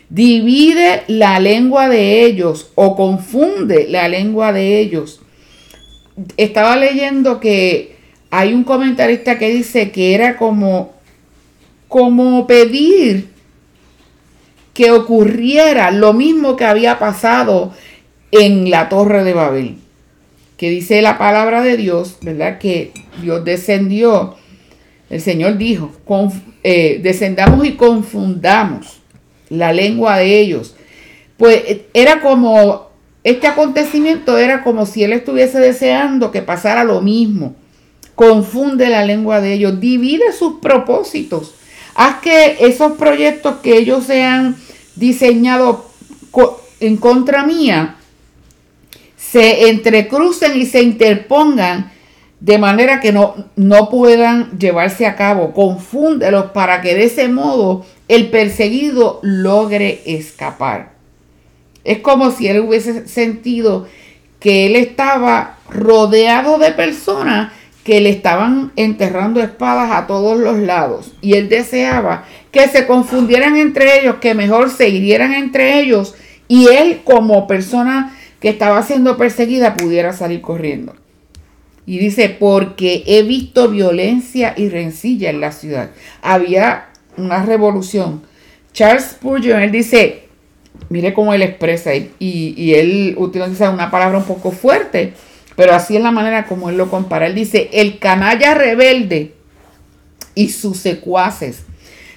[0.08, 5.20] Divide la lengua de ellos o confunde la lengua de ellos.
[6.36, 7.96] Estaba leyendo que
[8.30, 10.94] hay un comentarista que dice que era como,
[11.96, 13.28] como pedir
[14.74, 17.72] que ocurriera lo mismo que había pasado
[18.32, 19.78] en la torre de Babel.
[20.58, 22.58] Que dice la palabra de Dios, ¿verdad?
[22.58, 24.36] Que Dios descendió.
[25.08, 25.90] El Señor dijo,
[26.62, 29.00] eh, descendamos y confundamos
[29.48, 30.76] la lengua de ellos.
[31.38, 32.90] Pues eh, era como,
[33.24, 37.56] este acontecimiento era como si Él estuviese deseando que pasara lo mismo.
[38.14, 41.54] Confunde la lengua de ellos, divide sus propósitos.
[41.96, 44.56] Haz que esos proyectos que ellos sean
[44.96, 45.86] diseñado
[46.78, 47.96] en contra mía
[49.16, 51.90] se entrecrucen y se interpongan
[52.40, 55.54] de manera que no, no puedan llevarse a cabo.
[55.54, 60.92] Confúndelos para que de ese modo el perseguido logre escapar.
[61.82, 63.86] Es como si él hubiese sentido
[64.38, 67.52] que él estaba rodeado de personas
[67.86, 71.12] que le estaban enterrando espadas a todos los lados.
[71.20, 76.16] Y él deseaba que se confundieran entre ellos, que mejor se hirieran entre ellos
[76.48, 80.96] y él como persona que estaba siendo perseguida pudiera salir corriendo.
[81.86, 85.90] Y dice, porque he visto violencia y rencilla en la ciudad.
[86.22, 88.22] Había una revolución.
[88.72, 90.24] Charles Spurgeon, él dice,
[90.88, 95.12] mire cómo él expresa y, y él utiliza una palabra un poco fuerte,
[95.56, 97.26] pero así es la manera como él lo compara.
[97.26, 99.34] Él dice, el canalla rebelde
[100.34, 101.62] y sus secuaces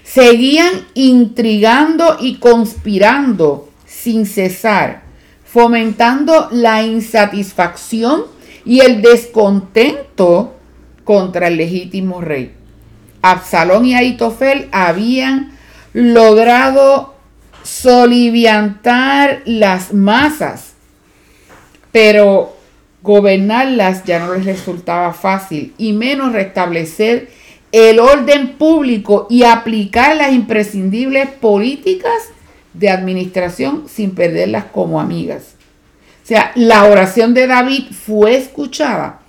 [0.03, 5.03] seguían intrigando y conspirando sin cesar,
[5.45, 8.25] fomentando la insatisfacción
[8.65, 10.55] y el descontento
[11.03, 12.53] contra el legítimo rey.
[13.21, 15.57] Absalón y Aitofel habían
[15.93, 17.15] logrado
[17.63, 20.73] soliviantar las masas,
[21.91, 22.58] pero
[23.01, 27.29] gobernarlas ya no les resultaba fácil y menos restablecer
[27.71, 32.29] el orden público y aplicar las imprescindibles políticas
[32.73, 35.55] de administración sin perderlas como amigas.
[36.23, 39.21] O sea, la oración de David fue escuchada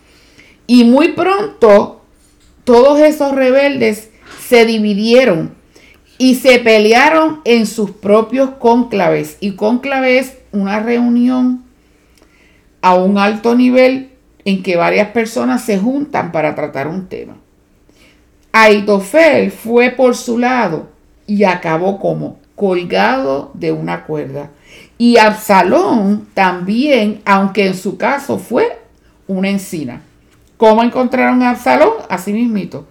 [0.66, 2.02] y muy pronto
[2.64, 4.10] todos esos rebeldes
[4.46, 5.54] se dividieron
[6.18, 9.38] y se pelearon en sus propios cónclaves.
[9.40, 11.64] Y cónclave es una reunión
[12.82, 14.10] a un alto nivel
[14.44, 17.36] en que varias personas se juntan para tratar un tema.
[18.52, 20.88] Aitofel fue por su lado
[21.26, 24.50] y acabó como colgado de una cuerda.
[24.98, 28.78] Y Absalón también, aunque en su caso fue
[29.26, 30.02] una encina.
[30.56, 31.92] ¿Cómo encontraron a Absalón?
[32.08, 32.86] Así mismito,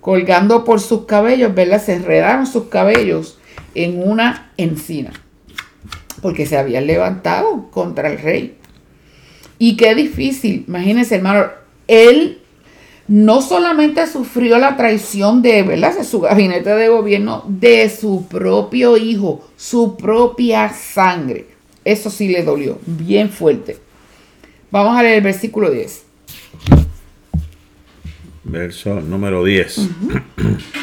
[0.00, 1.80] colgando por sus cabellos, ¿verdad?
[1.80, 3.38] Se enredaron sus cabellos
[3.74, 5.12] en una encina,
[6.20, 8.58] porque se habían levantado contra el rey.
[9.62, 11.46] Y qué difícil, imagínense hermano,
[11.86, 12.38] él
[13.06, 15.96] no solamente sufrió la traición de, ¿verdad?
[15.96, 21.46] de su gabinete de gobierno, de su propio hijo, su propia sangre.
[21.84, 23.76] Eso sí le dolió, bien fuerte.
[24.72, 26.06] Vamos a leer el versículo 10.
[28.42, 29.76] Verso número 10.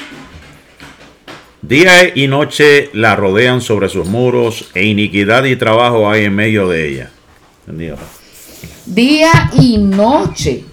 [1.61, 6.69] Día y noche la rodean sobre sus muros e iniquidad y trabajo hay en medio
[6.69, 7.11] de ella.
[8.89, 10.63] Día y noche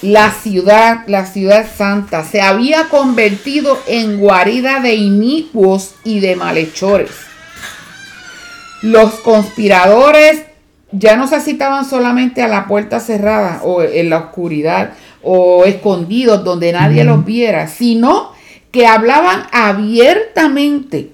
[0.00, 7.10] la ciudad, la ciudad santa, se había convertido en guarida de inicuos y de malhechores.
[8.82, 10.44] Los conspiradores
[10.92, 14.92] ya no se citaban solamente a la puerta cerrada o en la oscuridad
[15.24, 18.30] o escondidos donde nadie los viera, sino
[18.70, 21.10] que hablaban abiertamente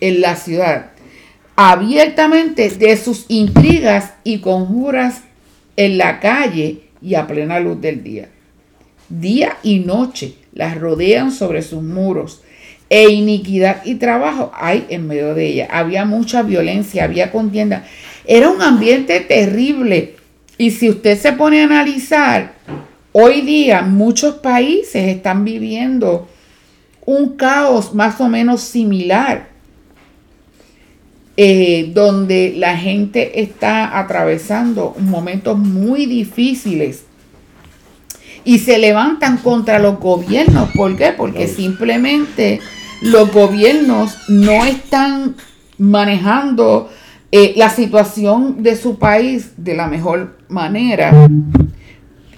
[0.00, 0.89] en la ciudad,
[1.56, 5.22] abiertamente de sus intrigas y conjuras
[5.76, 8.28] en la calle y a plena luz del día.
[9.08, 12.42] Día y noche las rodean sobre sus muros
[12.88, 15.68] e iniquidad y trabajo hay en medio de ella.
[15.70, 17.84] Había mucha violencia, había contienda.
[18.24, 20.16] Era un ambiente terrible.
[20.58, 22.54] Y si usted se pone a analizar,
[23.12, 26.28] hoy día muchos países están viviendo
[27.06, 29.49] un caos más o menos similar,
[31.42, 37.04] eh, donde la gente está atravesando momentos muy difíciles
[38.44, 40.68] y se levantan contra los gobiernos.
[40.74, 41.14] ¿Por qué?
[41.16, 42.60] Porque simplemente
[43.00, 45.34] los gobiernos no están
[45.78, 46.90] manejando
[47.32, 51.26] eh, la situación de su país de la mejor manera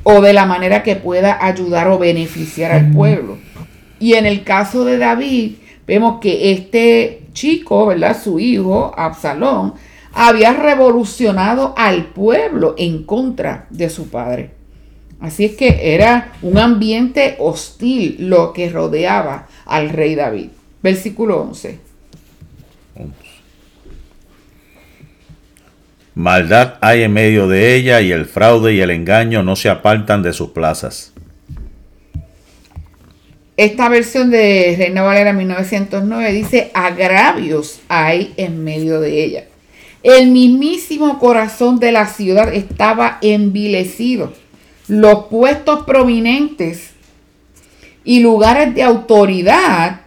[0.05, 3.36] o de la manera que pueda ayudar o beneficiar al pueblo.
[3.98, 5.55] Y en el caso de David,
[5.88, 8.16] vemos que este chico, ¿verdad?
[8.20, 9.74] Su hijo, Absalón,
[10.12, 14.50] había revolucionado al pueblo en contra de su padre.
[15.20, 20.48] Así es que era un ambiente hostil lo que rodeaba al rey David.
[20.82, 21.78] Versículo 11.
[26.14, 30.22] Maldad hay en medio de ella y el fraude y el engaño no se apartan
[30.22, 31.11] de sus plazas.
[33.57, 39.44] Esta versión de Reina Valera 1909 dice agravios hay en medio de ella.
[40.03, 44.32] El mismísimo corazón de la ciudad estaba envilecido.
[44.88, 46.92] Los puestos prominentes
[48.05, 50.00] y lugares de autoridad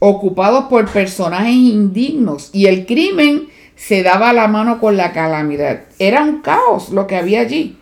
[0.00, 5.82] ocupados por personajes indignos y el crimen se daba la mano con la calamidad.
[5.98, 7.76] Era un caos lo que había allí.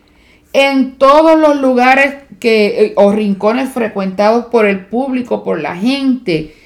[0.61, 6.57] En todos los lugares que, eh, o rincones frecuentados por el público, por la gente,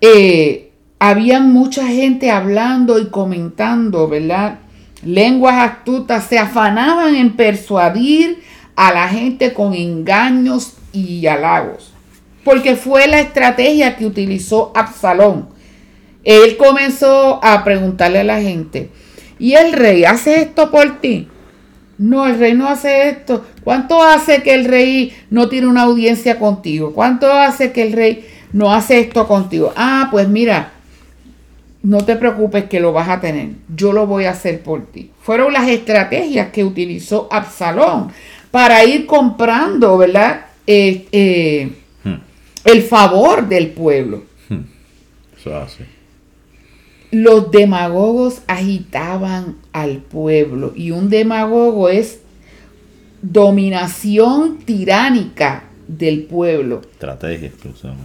[0.00, 4.60] eh, había mucha gente hablando y comentando, ¿verdad?
[5.02, 8.42] Lenguas astutas se afanaban en persuadir
[8.74, 11.92] a la gente con engaños y halagos.
[12.42, 15.54] Porque fue la estrategia que utilizó Absalón
[16.24, 18.90] él comenzó a preguntarle a la gente,
[19.38, 21.28] ¿y el rey hace esto por ti?
[21.98, 23.44] No, el rey no hace esto.
[23.62, 26.92] ¿Cuánto hace que el rey no tiene una audiencia contigo?
[26.92, 29.72] ¿Cuánto hace que el rey no hace esto contigo?
[29.76, 30.72] Ah, pues mira,
[31.82, 33.50] no te preocupes que lo vas a tener.
[33.74, 35.10] Yo lo voy a hacer por ti.
[35.20, 38.10] Fueron las estrategias que utilizó Absalón
[38.50, 40.46] para ir comprando, ¿verdad?
[40.66, 41.72] Eh, eh,
[42.02, 42.14] hmm.
[42.64, 44.24] El favor del pueblo.
[44.48, 44.62] Hmm.
[45.38, 45.93] Eso hace
[47.14, 52.20] los demagogos agitaban al pueblo y un demagogo es
[53.22, 56.82] dominación tiránica del pueblo.
[56.92, 57.52] Estrategias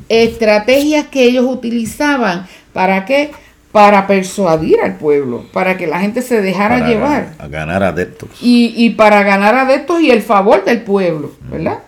[0.08, 2.48] Estrategias que ellos utilizaban.
[2.74, 3.32] ¿Para qué?
[3.72, 7.34] Para persuadir al pueblo, para que la gente se dejara llevar.
[7.38, 8.30] A ganar adeptos.
[8.42, 11.80] Y, y, para ganar adeptos y el favor del pueblo, ¿verdad?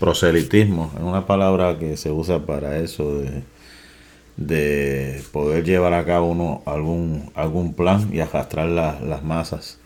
[0.00, 3.42] Proselitismo, es una palabra que se usa para eso de
[4.38, 9.78] de poder llevar a cabo uno algún, algún plan y arrastrar las masas.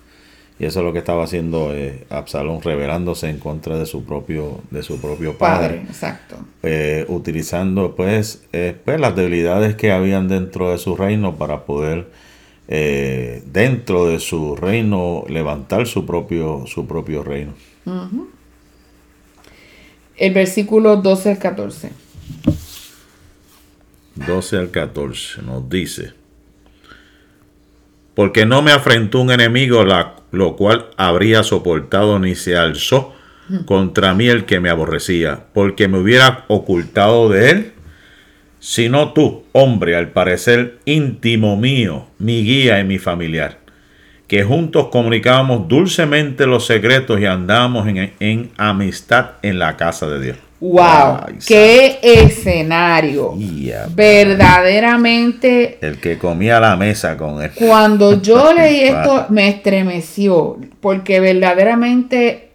[0.59, 4.61] Y eso es lo que estaba haciendo eh, Absalón, rebelándose en contra de su propio,
[4.70, 5.82] de su propio padre.
[5.88, 6.36] exacto.
[6.62, 12.07] Eh, utilizando pues, eh, pues, las debilidades que habían dentro de su reino para poder
[12.68, 17.53] dentro de su reino levantar su propio, su propio reino.
[20.16, 21.90] El versículo 12 al 14.
[24.14, 26.12] 12 al 14 nos dice,
[28.14, 33.14] porque no me afrentó un enemigo la, lo cual habría soportado ni se alzó
[33.66, 37.72] contra mí el que me aborrecía, porque me hubiera ocultado de él,
[38.60, 43.58] sino tú, hombre, al parecer íntimo mío, mi guía y mi familiar,
[44.28, 50.20] que juntos comunicábamos dulcemente los secretos y andábamos en, en amistad en la casa de
[50.20, 50.36] Dios.
[50.62, 53.34] Wow, qué escenario.
[53.96, 55.78] Verdaderamente.
[55.80, 57.50] El que comía la mesa con él.
[57.56, 62.50] Cuando yo leí esto me estremeció, porque verdaderamente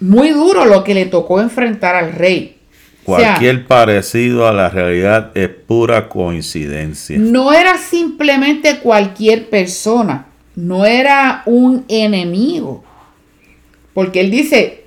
[0.00, 2.58] muy duro lo que le tocó enfrentar al rey.
[3.04, 7.16] Cualquier parecido a la realidad es pura coincidencia.
[7.18, 12.84] No era simplemente cualquier persona, no era un enemigo.
[13.94, 14.79] Porque él dice,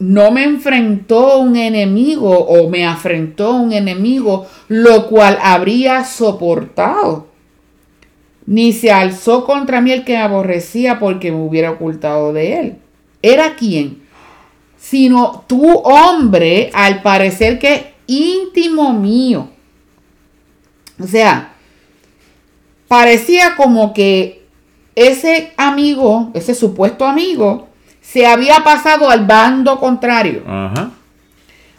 [0.00, 7.28] no me enfrentó un enemigo o me afrentó un enemigo, lo cual habría soportado.
[8.46, 12.76] Ni se alzó contra mí el que me aborrecía porque me hubiera ocultado de él.
[13.20, 14.02] ¿Era quién?
[14.78, 19.50] Sino tu hombre, al parecer que íntimo mío.
[20.98, 21.52] O sea,
[22.88, 24.46] parecía como que
[24.94, 27.69] ese amigo, ese supuesto amigo,
[28.12, 30.42] se había pasado al bando contrario.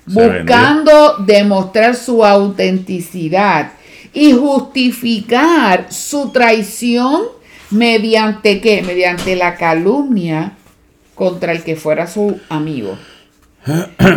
[0.06, 3.74] buscando demostrar su autenticidad
[4.14, 7.22] y justificar su traición
[7.70, 8.82] mediante qué?
[8.82, 10.54] Mediante la calumnia
[11.16, 12.98] contra el que fuera su amigo.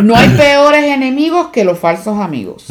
[0.01, 2.67] No hay peores enemigos que los falsos amigos.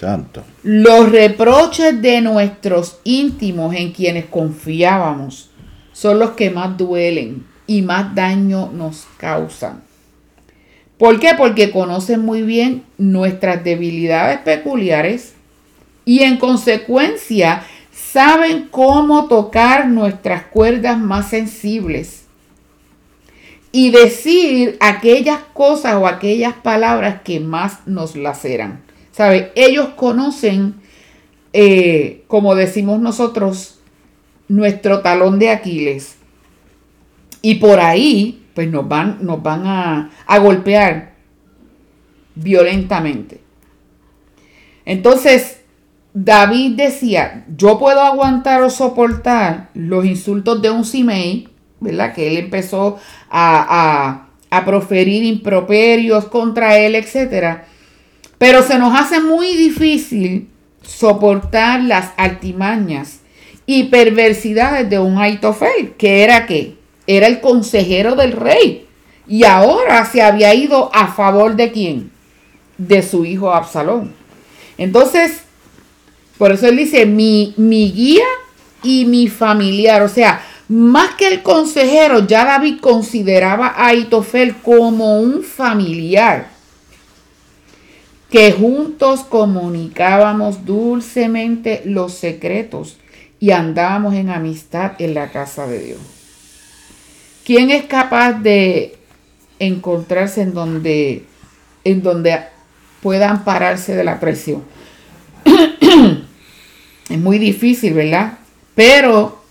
[0.00, 0.42] Tanto.
[0.62, 5.50] Los reproches de nuestros íntimos en quienes confiábamos
[5.92, 9.82] son los que más duelen y más daño nos causan.
[10.98, 11.30] ¿Por qué?
[11.36, 15.32] Porque conocen muy bien nuestras debilidades peculiares
[16.04, 22.24] y en consecuencia saben cómo tocar nuestras cuerdas más sensibles
[23.72, 28.82] y decir aquellas cosas o aquellas palabras que más nos laceran.
[29.12, 29.50] ¿Sabe?
[29.54, 30.74] Ellos conocen,
[31.54, 33.78] eh, como decimos nosotros,
[34.48, 36.16] nuestro talón de Aquiles.
[37.42, 41.12] Y por ahí, pues nos van, nos van a, a golpear
[42.34, 43.40] violentamente.
[44.84, 45.60] Entonces,
[46.14, 51.48] David decía, yo puedo aguantar o soportar los insultos de un Simei,
[51.80, 52.14] ¿verdad?
[52.14, 52.98] Que él empezó
[53.30, 57.62] a, a, proferir improperios contra él, etc.
[58.38, 60.48] Pero se nos hace muy difícil
[60.82, 63.20] soportar las altimañas
[63.64, 66.76] y perversidades de un Aitofel, que era que
[67.12, 68.86] era el consejero del rey.
[69.26, 72.10] Y ahora se había ido a favor de quién?
[72.78, 74.12] De su hijo Absalón.
[74.78, 75.42] Entonces,
[76.38, 78.26] por eso él dice, mi, mi guía
[78.82, 80.02] y mi familiar.
[80.02, 86.50] O sea, más que el consejero, ya David consideraba a Aitofel como un familiar.
[88.30, 92.96] Que juntos comunicábamos dulcemente los secretos
[93.38, 96.00] y andábamos en amistad en la casa de Dios.
[97.44, 98.96] ¿Quién es capaz de
[99.58, 101.24] encontrarse en donde,
[101.84, 102.38] en donde
[103.02, 104.62] pueda ampararse de la presión?
[107.10, 108.38] Es muy difícil, ¿verdad?
[108.74, 109.42] Pero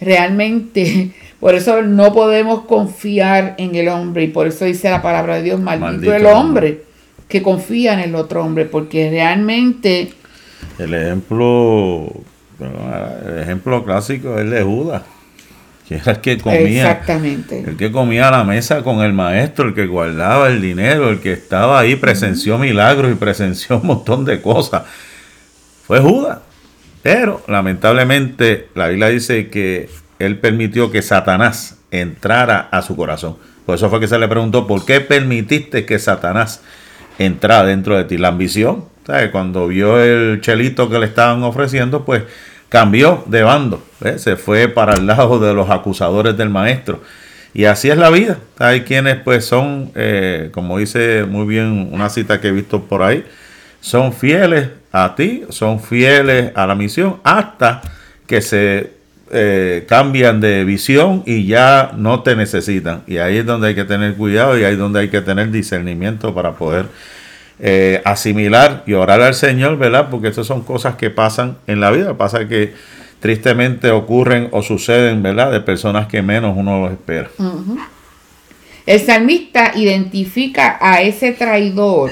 [0.00, 5.36] realmente, por eso no podemos confiar en el hombre y por eso dice la palabra
[5.36, 6.84] de Dios, maldito, el hombre
[7.26, 10.12] que confía en el otro hombre, porque realmente...
[10.78, 12.12] El ejemplo,
[12.60, 15.02] el ejemplo clásico es el de Judas,
[15.88, 16.90] que era el que comía.
[16.90, 17.64] Exactamente.
[17.66, 21.20] El que comía a la mesa con el maestro, el que guardaba el dinero, el
[21.20, 24.82] que estaba ahí, presenció milagros y presenció un montón de cosas.
[25.86, 26.40] Fue Judas.
[27.02, 33.36] Pero lamentablemente la Biblia dice que él permitió que Satanás entrara a su corazón.
[33.64, 36.60] Por eso fue que se le preguntó, ¿por qué permitiste que Satanás
[37.18, 38.18] entrara dentro de ti?
[38.18, 38.84] La ambición,
[39.32, 42.24] cuando vio el chelito que le estaban ofreciendo, pues
[42.68, 43.82] cambió de bando,
[44.16, 47.00] se fue para el lado de los acusadores del maestro.
[47.54, 48.38] Y así es la vida.
[48.58, 53.02] Hay quienes pues son, eh, como dice muy bien una cita que he visto por
[53.02, 53.24] ahí,
[53.80, 57.80] son fieles a ti, son fieles a la misión hasta
[58.26, 58.92] que se
[59.30, 63.02] eh, cambian de visión y ya no te necesitan.
[63.06, 65.50] Y ahí es donde hay que tener cuidado y ahí es donde hay que tener
[65.50, 66.86] discernimiento para poder
[67.60, 70.08] eh, asimilar y orar al Señor, ¿verdad?
[70.10, 72.16] Porque estas son cosas que pasan en la vida.
[72.16, 72.74] Pasa que
[73.20, 75.52] tristemente ocurren o suceden, ¿verdad?
[75.52, 77.30] De personas que menos uno los espera.
[78.86, 82.10] El salmista identifica a ese traidor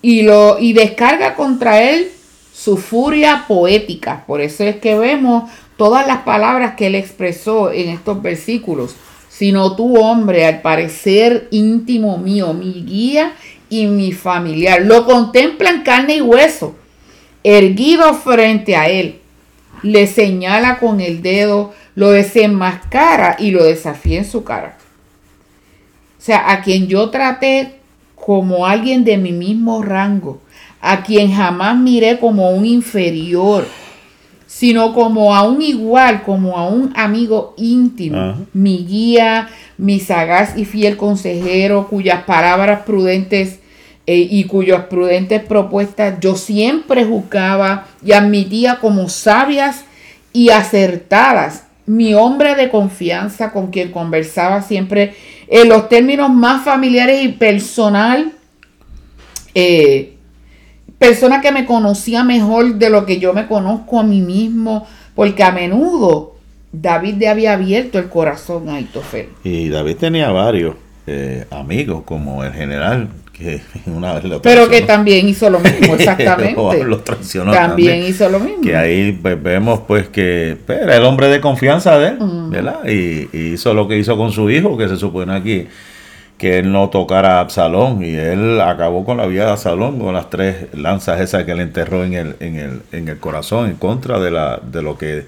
[0.00, 2.08] y, lo, y descarga contra él
[2.52, 4.24] su furia poética.
[4.26, 8.96] Por eso es que vemos todas las palabras que él expresó en estos versículos.
[9.28, 13.32] Sino tu hombre, al parecer íntimo mío, mi guía
[13.70, 14.82] y mi familiar.
[14.82, 16.74] Lo contemplan carne y hueso,
[17.42, 19.19] erguido frente a él.
[19.82, 24.76] Le señala con el dedo, lo desenmascara y lo desafía en su cara.
[26.18, 27.76] O sea, a quien yo traté
[28.14, 30.40] como alguien de mi mismo rango,
[30.80, 33.66] a quien jamás miré como un inferior,
[34.46, 40.64] sino como a un igual, como a un amigo íntimo, mi guía, mi sagaz y
[40.64, 43.60] fiel consejero, cuyas palabras prudentes
[44.06, 49.84] eh, y cuyas prudentes propuestas yo siempre juzgaba y admitía como sabias
[50.32, 55.14] y acertadas, mi hombre de confianza con quien conversaba siempre
[55.48, 58.32] en los términos más familiares y personal,
[59.54, 60.16] eh,
[60.98, 65.42] persona que me conocía mejor de lo que yo me conozco a mí mismo, porque
[65.42, 66.36] a menudo
[66.72, 69.28] David le había abierto el corazón a Aitofel.
[69.42, 70.76] Y David tenía varios
[71.06, 73.08] eh, amigos, como el general
[73.86, 76.54] una vez lo Pero que también hizo lo mismo, exactamente.
[77.52, 78.62] también, hizo lo mismo.
[78.62, 82.18] Que ahí pues, vemos pues que pues, era el hombre de confianza de él,
[82.48, 82.86] ¿verdad?
[82.86, 85.66] Y, hizo lo que hizo con su hijo, que se supone aquí
[86.38, 90.14] que él no tocara a Absalón y él acabó con la vida de Absalón con
[90.14, 93.76] las tres lanzas esas que le enterró en el, en el, en el corazón en
[93.76, 95.26] contra de, la, de lo que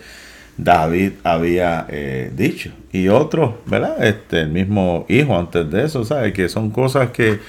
[0.57, 2.71] David había eh, dicho.
[2.93, 4.03] Y otros, ¿verdad?
[4.03, 6.33] Este, el mismo hijo antes de eso, ¿sabes?
[6.33, 7.41] Que son cosas que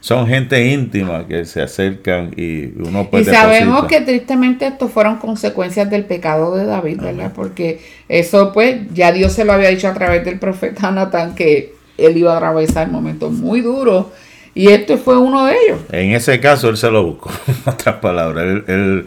[0.00, 3.24] son gente íntima que se acercan y uno puede...
[3.24, 7.32] Y sabemos que tristemente esto fueron consecuencias del pecado de David, ¿verdad?
[7.34, 11.74] Porque eso pues ya Dios se lo había dicho a través del profeta Natán que
[11.96, 14.06] él iba a atravesar momentos muy duros.
[14.54, 15.80] Y este fue uno de ellos.
[15.92, 17.30] En ese caso, él se lo buscó.
[17.48, 19.06] En otras palabras, él, él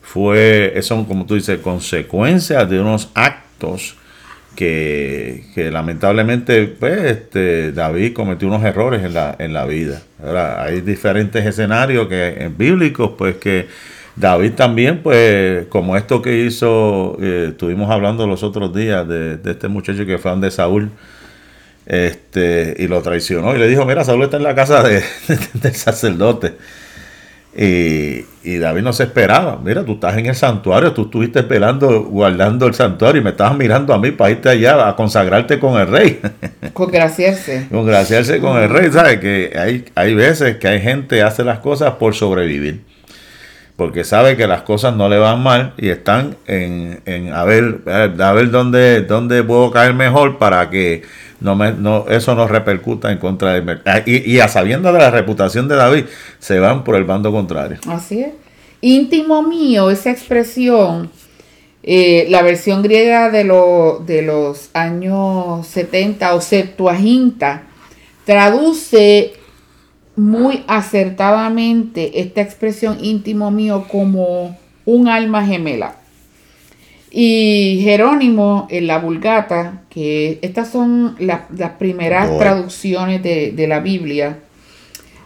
[0.00, 3.96] fue, son como tú dices, consecuencias de unos actos
[4.58, 10.02] que, lamentablemente pues, este, David cometió unos errores en la, en la vida.
[10.20, 13.68] Ahora, hay diferentes escenarios que en bíblicos, pues que
[14.16, 19.52] David también, pues, como esto que hizo, eh, estuvimos hablando los otros días de, de,
[19.52, 20.90] este muchacho que fue de Saúl,
[21.86, 25.04] este, y lo traicionó y le dijo, mira, Saúl está en la casa de,
[25.54, 26.54] del sacerdote.
[27.60, 29.58] Y, y, David no se esperaba.
[29.60, 33.56] Mira, tú estás en el santuario, tú estuviste esperando, guardando el santuario y me estabas
[33.58, 36.20] mirando a mí para irte allá a consagrarte con el rey.
[36.72, 37.66] Congraciarse.
[37.68, 38.92] Congraciarse con el rey.
[38.92, 39.18] ¿Sabes?
[39.18, 42.84] Que hay, hay veces que hay gente que hace las cosas por sobrevivir.
[43.74, 47.78] Porque sabe que las cosas no le van mal y están en, en a ver,
[47.86, 51.02] a ver dónde, dónde puedo caer mejor para que
[51.40, 55.10] no me, no, eso no repercuta en contra de ah, y, a sabiendo de la
[55.10, 56.04] reputación de David,
[56.38, 57.78] se van por el bando contrario.
[57.86, 58.32] Así es.
[58.80, 61.10] Íntimo mío, esa expresión,
[61.82, 63.44] eh, la versión griega de,
[64.06, 67.62] de los años 70 o Septuaginta,
[68.24, 69.32] traduce
[70.16, 75.96] muy acertadamente esta expresión íntimo mío como un alma gemela.
[77.10, 84.38] Y Jerónimo en la Vulgata, que estas son las primeras traducciones de, la Biblia,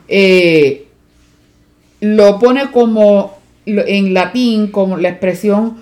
[0.08, 0.86] eh,
[2.00, 5.76] lo pone como en latín como la expresión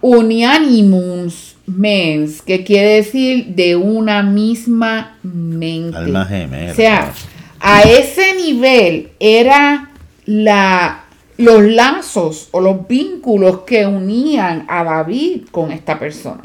[0.00, 5.96] unianimus mens, que quiere decir de una misma mente.
[5.96, 6.72] Alma gemela.
[6.72, 7.12] O sea,
[7.60, 9.90] a ese nivel era
[10.26, 11.04] la
[11.40, 16.42] los lazos o los vínculos que unían a David con esta persona.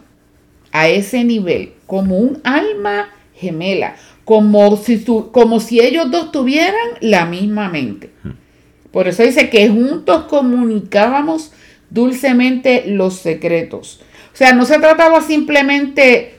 [0.71, 7.25] A ese nivel, como un alma gemela, como si, como si ellos dos tuvieran la
[7.25, 8.09] misma mente.
[8.91, 11.51] Por eso dice que juntos comunicábamos
[11.89, 13.99] dulcemente los secretos.
[14.33, 16.34] O sea, no se trataba simplemente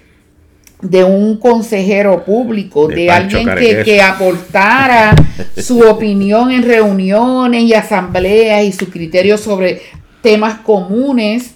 [0.83, 3.49] de un consejero público, de, alguien
[3.85, 5.15] que, aportara
[5.57, 9.81] su opinión en reuniones y asambleas y su criterio sobre
[10.21, 11.55] temas comunes,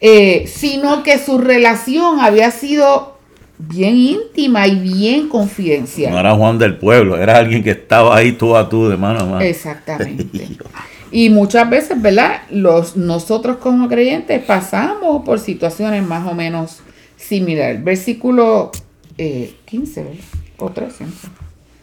[0.00, 3.16] eh, sino que su relación había sido
[3.58, 6.12] bien íntima y bien confidencial.
[6.12, 9.20] No era Juan del Pueblo, era alguien que estaba ahí tú a tú, de mano
[9.20, 9.40] a mano.
[9.40, 10.48] Exactamente.
[11.12, 12.42] y muchas veces, ¿verdad?
[12.50, 16.80] Los, nosotros como creyentes pasamos por situaciones más o menos
[17.16, 17.82] similar.
[17.82, 18.70] Versículo
[19.16, 20.20] 15, eh,
[20.58, 21.04] O 13.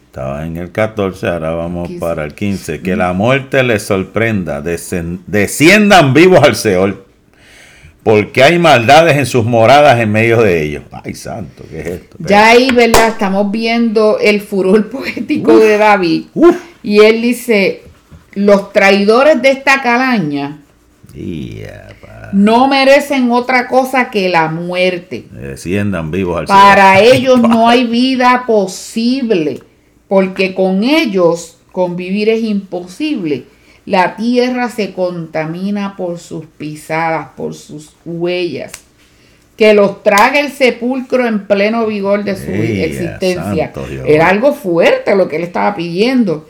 [0.05, 2.81] Estaba en el 14, ahora vamos para el 15.
[2.81, 7.03] Que la muerte les sorprenda, desciendan vivos al Seol,
[8.03, 10.83] porque hay maldades en sus moradas en medio de ellos.
[10.91, 12.17] Ay, santo, ¿qué es esto?
[12.19, 13.07] Ya ahí, ¿verdad?
[13.07, 16.25] Estamos viendo el furor poético de David.
[16.83, 17.81] Y él dice,
[18.35, 20.59] los traidores de esta calaña
[22.33, 25.25] no merecen otra cosa que la muerte.
[25.31, 29.61] Desciendan vivos al Para ellos no hay vida posible,
[30.07, 33.45] porque con ellos convivir es imposible.
[33.85, 38.71] La tierra se contamina por sus pisadas, por sus huellas.
[39.57, 43.71] Que los trague el sepulcro en pleno vigor de su existencia.
[44.05, 46.47] Era algo fuerte lo que él estaba pidiendo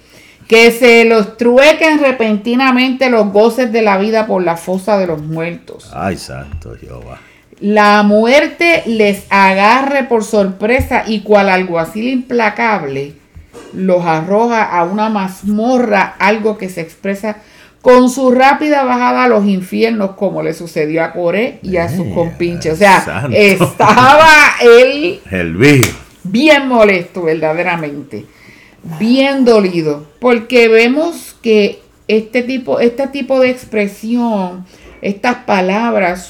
[0.48, 5.22] que se los truequen repentinamente los goces de la vida por la fosa de los
[5.22, 5.92] muertos.
[5.94, 7.20] Ay, santo Jehová.
[7.60, 13.14] La muerte les agarre por sorpresa y cual alguacil implacable
[13.74, 17.38] los arroja a una mazmorra, algo que se expresa
[17.82, 22.08] con su rápida bajada a los infiernos, como le sucedió a Coré y a sus
[22.14, 22.74] compinches.
[22.74, 25.58] O sea, estaba él El
[26.24, 28.26] bien molesto, verdaderamente
[29.00, 34.66] bien dolido, porque vemos que este tipo, este tipo de expresión,
[35.02, 36.30] estas palabras,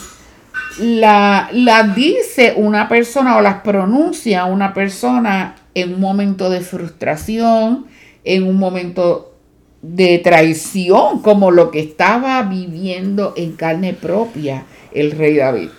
[0.79, 7.85] las la dice una persona o las pronuncia una persona en un momento de frustración,
[8.23, 9.33] en un momento
[9.81, 15.69] de traición, como lo que estaba viviendo en carne propia el rey David.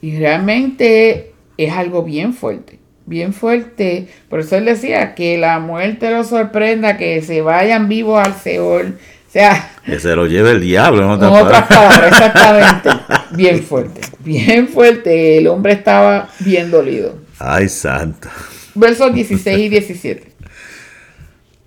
[0.00, 2.77] Y realmente es algo bien fuerte
[3.08, 4.08] bien fuerte.
[4.28, 8.98] Por eso él decía que la muerte lo sorprenda, que se vayan vivos al Seol.
[9.26, 11.02] O sea, que se lo lleve el diablo.
[11.14, 12.90] En otras, palabras, exactamente.
[13.32, 15.38] Bien fuerte, bien fuerte.
[15.38, 17.18] El hombre estaba bien dolido.
[17.38, 18.28] Ay, santo.
[18.74, 20.32] Versos 16 y 17.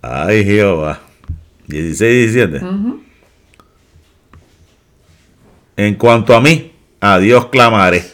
[0.00, 1.00] Ay, Jehová.
[1.68, 2.66] 16 y 17.
[5.76, 8.04] En cuanto a mí, a Dios clamaré,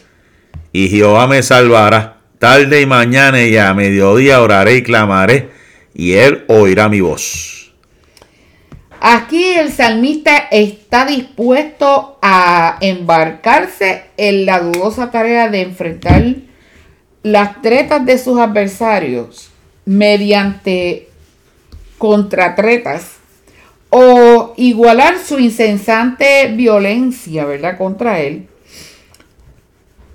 [0.71, 2.18] y Jehová me salvará.
[2.39, 5.49] Tarde y mañana y a mediodía oraré y clamaré,
[5.93, 7.73] y él oirá mi voz.
[9.01, 16.35] Aquí el salmista está dispuesto a embarcarse en la dudosa tarea de enfrentar
[17.23, 19.49] las tretas de sus adversarios
[19.83, 21.09] mediante
[21.97, 23.17] contratretas
[23.89, 28.47] o igualar su incesante violencia, ¿verdad?, contra él,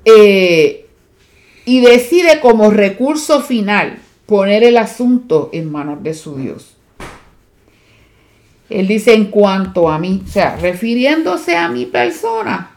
[0.06, 0.83] eh,
[1.64, 6.76] y decide como recurso final poner el asunto en manos de su Dios.
[8.70, 12.70] Él dice en cuanto a mí, o sea, refiriéndose a mi persona,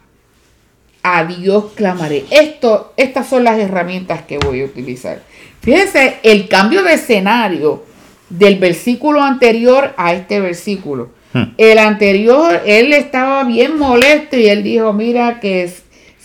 [1.02, 2.26] a Dios clamaré.
[2.30, 5.22] Esto, estas son las herramientas que voy a utilizar.
[5.62, 7.84] Fíjense el cambio de escenario
[8.30, 11.10] del versículo anterior a este versículo.
[11.34, 11.54] Hmm.
[11.58, 15.72] El anterior, él estaba bien molesto y él dijo, mira que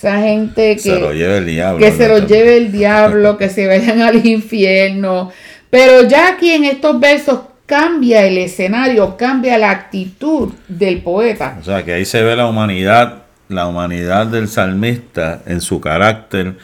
[0.02, 3.48] esa gente que se lo lleve el diablo, que se lo lleve el diablo, que
[3.48, 5.30] se vayan al infierno.
[5.70, 11.56] Pero ya aquí en estos versos cambia el escenario, cambia la actitud del poeta.
[11.60, 16.54] O sea, que ahí se ve la humanidad, la humanidad del salmista en su carácter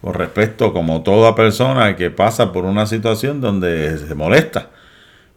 [0.00, 4.70] con respecto como toda persona que pasa por una situación donde se molesta.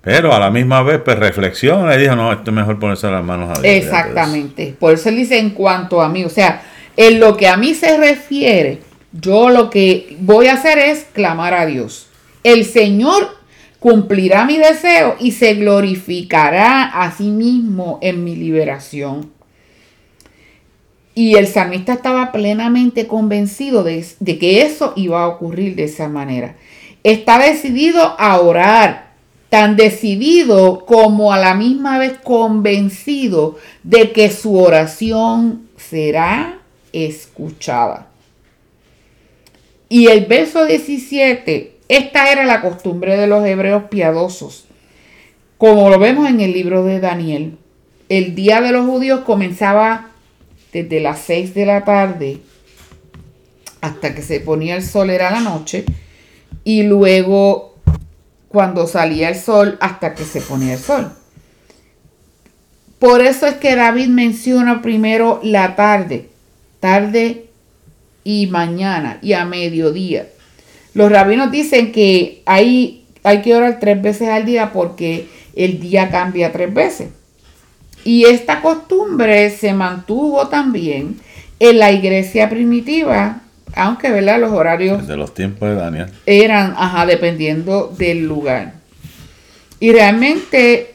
[0.01, 3.23] Pero a la misma vez, pues reflexiona y dijo, no, esto es mejor ponerse las
[3.23, 3.73] manos a Dios.
[3.73, 4.75] Exactamente.
[4.79, 6.61] Por eso él dice en cuanto a mí, o sea,
[6.99, 8.79] en lo que a mí se refiere,
[9.13, 12.07] yo lo que voy a hacer es clamar a Dios.
[12.43, 13.37] El Señor
[13.79, 19.31] cumplirá mi deseo y se glorificará a sí mismo en mi liberación.
[21.15, 26.09] Y el salmista estaba plenamente convencido de, de que eso iba a ocurrir de esa
[26.09, 26.57] manera.
[27.05, 29.13] Está decidido a orar
[29.47, 36.58] tan decidido como a la misma vez convencido de que su oración será
[36.93, 38.07] escuchada.
[39.89, 44.65] Y el verso 17, esta era la costumbre de los hebreos piadosos.
[45.57, 47.57] Como lo vemos en el libro de Daniel,
[48.07, 50.11] el día de los judíos comenzaba
[50.71, 52.39] desde las 6 de la tarde
[53.81, 55.85] hasta que se ponía el sol era la noche
[56.63, 57.75] y luego
[58.49, 61.11] cuando salía el sol hasta que se ponía el sol.
[62.99, 66.29] Por eso es que David menciona primero la tarde,
[66.79, 67.45] tarde
[68.23, 70.27] y mañana y a mediodía.
[70.93, 76.09] Los rabinos dicen que hay, hay que orar tres veces al día porque el día
[76.09, 77.09] cambia tres veces.
[78.03, 81.19] Y esta costumbre se mantuvo también
[81.59, 83.41] en la iglesia primitiva
[83.75, 84.39] aunque ¿verdad?
[84.39, 88.73] los horarios de los tiempos de Daniel eran, ajá, dependiendo del lugar.
[89.79, 90.93] Y realmente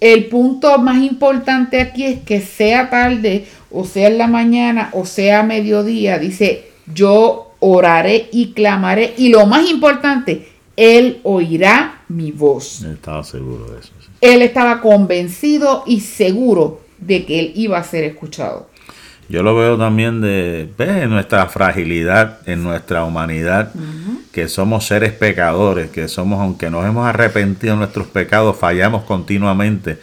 [0.00, 5.06] el punto más importante aquí es que sea tarde, o sea en la mañana, o
[5.06, 9.14] sea a mediodía, dice, yo oraré y clamaré.
[9.16, 12.82] Y lo más importante, Él oirá mi voz.
[12.82, 13.92] Él estaba seguro de eso.
[14.20, 18.68] Él estaba convencido y seguro de que Él iba a ser escuchado.
[19.28, 20.68] Yo lo veo también de,
[21.08, 23.72] nuestra fragilidad, en nuestra humanidad,
[24.32, 29.98] que somos seres pecadores, que somos, aunque nos hemos arrepentido de nuestros pecados, fallamos continuamente.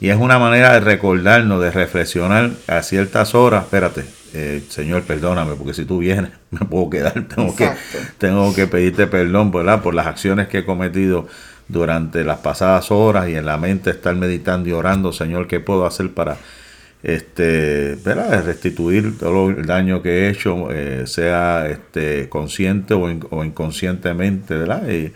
[0.00, 3.64] Y es una manera de recordarnos, de reflexionar a ciertas horas.
[3.64, 7.24] Espérate, eh, Señor, perdóname, porque si tú vienes, me puedo quedar.
[7.24, 7.70] Tengo, que,
[8.18, 9.82] tengo que pedirte perdón ¿verdad?
[9.82, 11.26] por las acciones que he cometido
[11.68, 15.86] durante las pasadas horas y en la mente estar meditando y orando, Señor, ¿qué puedo
[15.86, 16.36] hacer para
[17.02, 18.44] este, ¿verdad?
[18.44, 24.88] restituir todo el daño que he hecho, eh, sea este, consciente o, inconscientemente, ¿verdad?
[24.88, 25.12] Y,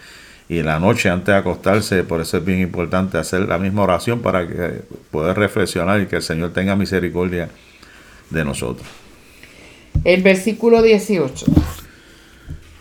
[0.48, 4.20] y, la noche antes de acostarse, por eso es bien importante hacer la misma oración
[4.20, 7.48] para que, poder reflexionar y que el Señor tenga misericordia
[8.30, 8.86] de nosotros.
[10.04, 11.46] El versículo 18.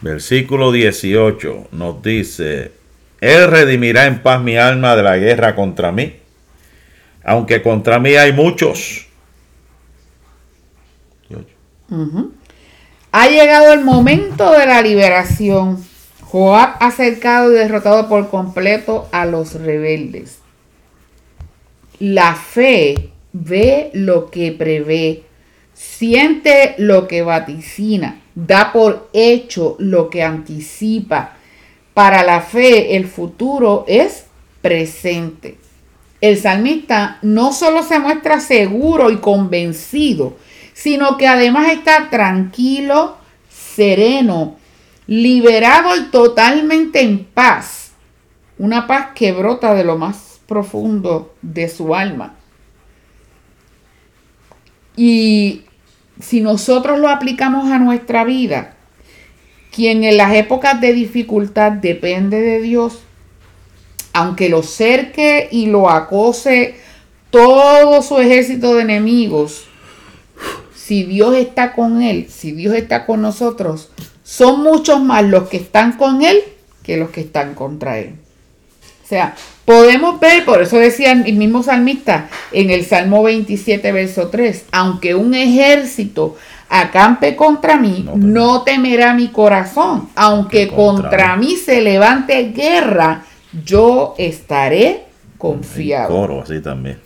[0.01, 2.71] Versículo 18 nos dice,
[3.21, 6.22] Él redimirá en paz mi alma de la guerra contra mí
[7.23, 9.07] aunque contra mí hay muchos.
[13.11, 15.83] Ha llegado el momento de la liberación.
[16.21, 20.39] Joab ha cercado y derrotado por completo a los rebeldes.
[21.99, 25.23] La fe ve lo que prevé.
[25.73, 31.35] siente lo que vaticina, da por hecho lo que anticipa.
[31.93, 34.25] Para la fe el futuro es
[34.61, 35.57] presente.
[36.23, 40.37] El salmista no solo se muestra seguro y convencido,
[40.71, 43.17] sino que además está tranquilo,
[43.49, 44.55] sereno,
[45.05, 47.91] liberado y totalmente en paz.
[48.57, 52.35] Una paz que brota de lo más profundo de su alma.
[54.95, 55.63] Y
[56.21, 58.77] si nosotros lo aplicamos a nuestra vida,
[59.73, 63.01] quien en las épocas de dificultad depende de Dios,
[64.13, 66.75] aunque lo cerque y lo acose
[67.29, 69.65] todo su ejército de enemigos,
[70.75, 73.89] si Dios está con él, si Dios está con nosotros,
[74.23, 76.43] son muchos más los que están con él
[76.83, 78.15] que los que están contra él.
[79.03, 79.35] O sea,
[79.65, 85.15] podemos ver, por eso decía el mismo salmista en el Salmo 27, verso 3, aunque
[85.15, 86.35] un ejército
[86.69, 89.13] acampe contra mí, no, temerá.
[89.13, 93.23] mi corazón, aunque contra, mí se levante guerra,
[93.65, 95.03] yo estaré
[95.37, 96.09] confiado.
[96.09, 96.99] Coro, así también.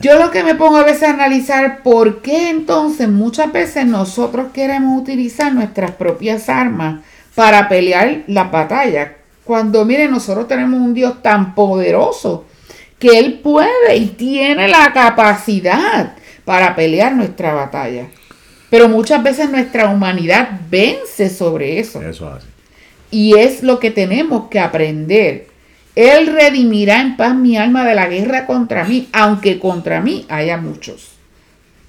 [0.00, 4.48] Yo lo que me pongo a veces a analizar por qué entonces muchas veces nosotros
[4.52, 7.02] queremos utilizar nuestras propias armas
[7.34, 9.16] para pelear la batalla.
[9.44, 12.46] Cuando miren, nosotros tenemos un Dios tan poderoso
[12.98, 16.14] que Él puede y tiene la capacidad
[16.44, 18.08] para pelear nuestra batalla.
[18.70, 22.02] Pero muchas veces nuestra humanidad vence sobre eso.
[22.02, 22.46] Eso hace.
[23.10, 25.53] Y es lo que tenemos que aprender
[25.96, 30.56] él redimirá en paz mi alma de la guerra contra mí, aunque contra mí haya
[30.56, 31.12] muchos.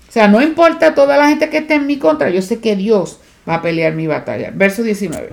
[0.08, 2.76] O sea, no importa toda la gente que esté en mi contra, yo sé que
[2.76, 4.52] Dios va a pelear mi batalla.
[4.54, 5.30] Verso 19.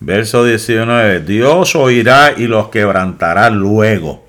[0.00, 1.20] Verso 19.
[1.20, 4.26] Dios oirá y los quebrantará luego.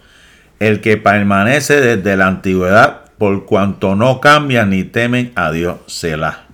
[0.59, 6.45] El que permanece desde la antigüedad, por cuanto no cambian ni temen a Dios, Selah.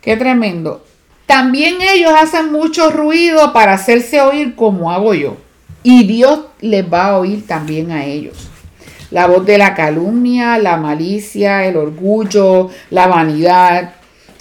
[0.00, 0.86] Qué tremendo.
[1.26, 5.36] También ellos hacen mucho ruido para hacerse oír como hago yo
[5.82, 8.48] y Dios les va a oír también a ellos.
[9.10, 13.94] La voz de la calumnia, la malicia, el orgullo, la vanidad,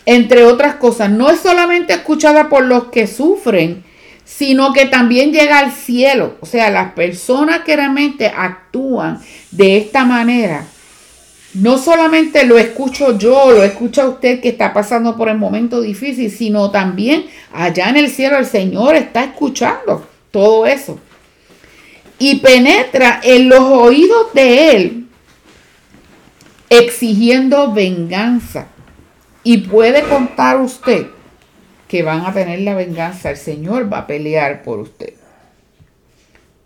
[0.05, 3.83] entre otras cosas, no es solamente escuchada por los que sufren,
[4.25, 6.35] sino que también llega al cielo.
[6.41, 9.19] O sea, las personas que realmente actúan
[9.49, 10.65] de esta manera,
[11.55, 16.29] no solamente lo escucho yo, lo escucha usted que está pasando por el momento difícil,
[16.29, 20.99] sino también allá en el cielo el Señor está escuchando todo eso
[22.19, 24.99] y penetra en los oídos de él
[26.69, 28.67] exigiendo venganza.
[29.43, 31.07] Y puede contar usted
[31.87, 33.31] que van a tener la venganza.
[33.31, 35.13] El Señor va a pelear por usted.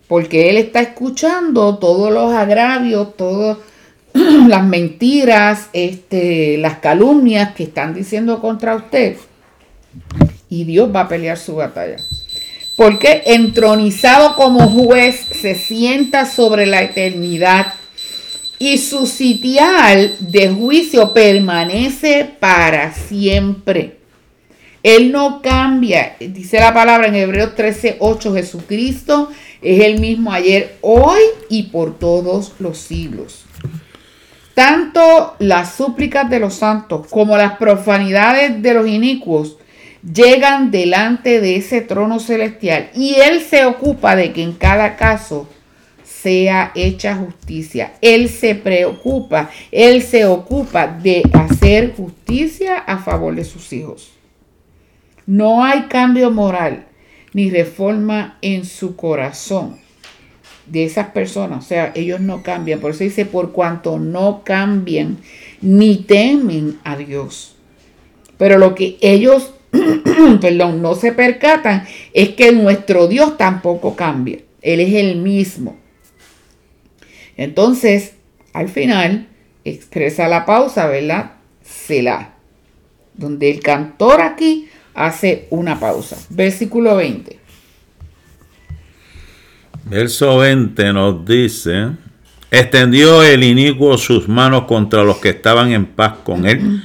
[0.07, 3.57] Porque Él está escuchando todos los agravios, todas
[4.13, 9.17] las mentiras, este, las calumnias que están diciendo contra usted.
[10.49, 11.97] Y Dios va a pelear su batalla
[12.75, 17.73] porque entronizado como juez se sienta sobre la eternidad
[18.59, 23.97] y su sitial de juicio permanece para siempre.
[24.81, 29.29] Él no cambia, dice la palabra en Hebreos 13, 8, Jesucristo
[29.61, 33.45] es el mismo ayer, hoy y por todos los siglos.
[34.53, 39.57] Tanto las súplicas de los santos como las profanidades de los inicuos
[40.03, 45.47] llegan delante de ese trono celestial y Él se ocupa de que en cada caso
[46.03, 47.93] sea hecha justicia.
[48.01, 54.11] Él se preocupa, Él se ocupa de hacer justicia a favor de sus hijos.
[55.25, 56.85] No hay cambio moral
[57.33, 59.77] ni reforma en su corazón
[60.65, 61.65] de esas personas.
[61.65, 62.79] O sea, ellos no cambian.
[62.79, 65.17] Por eso dice, por cuanto no cambian
[65.61, 67.55] ni temen a Dios.
[68.37, 69.53] Pero lo que ellos
[70.41, 74.39] perdón, no se percatan es que nuestro Dios tampoco cambia.
[74.61, 75.77] Él es el mismo.
[77.35, 78.13] Entonces,
[78.53, 79.27] al final,
[79.65, 81.33] expresa la pausa, ¿verdad?
[81.63, 82.35] Selah.
[83.15, 86.17] Donde el cantor aquí hace una pausa.
[86.29, 87.39] Versículo 20.
[89.85, 91.89] Verso 20 nos dice,
[92.49, 96.81] extendió el inicuo sus manos contra los que estaban en paz con él,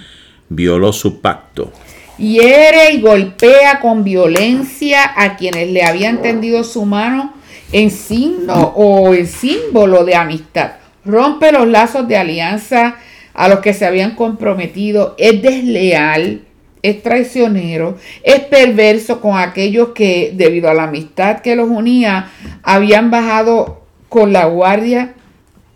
[0.49, 1.72] violó su pacto
[2.19, 7.35] hiere y golpea con violencia a quienes le habían tendido su mano
[7.73, 10.73] en signo o en símbolo de amistad.
[11.05, 12.97] Rompe los lazos de alianza
[13.35, 15.14] a los que se habían comprometido.
[15.19, 16.43] Es desleal,
[16.83, 22.31] es traicionero, es perverso con aquellos que, debido a la amistad que los unía,
[22.62, 25.14] habían bajado con la guardia.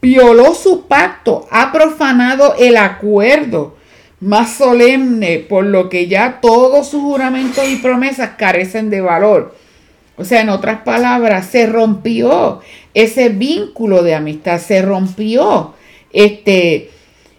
[0.01, 3.77] Violó su pacto, ha profanado el acuerdo
[4.23, 9.57] más solemne, por lo que ya todos sus juramentos y promesas carecen de valor.
[10.17, 12.61] O sea, en otras palabras, se rompió
[12.95, 15.75] ese vínculo de amistad, se rompió
[16.13, 16.91] este,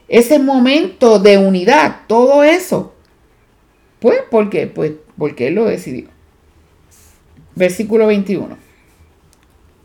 [0.09, 2.93] ese momento de unidad, todo eso.
[3.99, 4.67] Pues, ¿por qué?
[4.67, 6.07] Pues porque él lo decidió.
[7.55, 8.57] Versículo 21.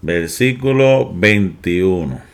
[0.02, 2.27] Versículo 21.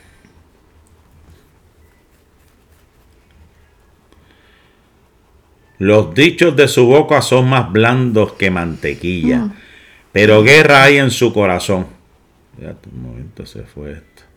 [5.77, 9.53] Los dichos de su boca son más blandos que mantequilla, mm.
[10.11, 11.87] pero guerra hay en su corazón.
[12.59, 14.23] Ya, un momento se fue esto.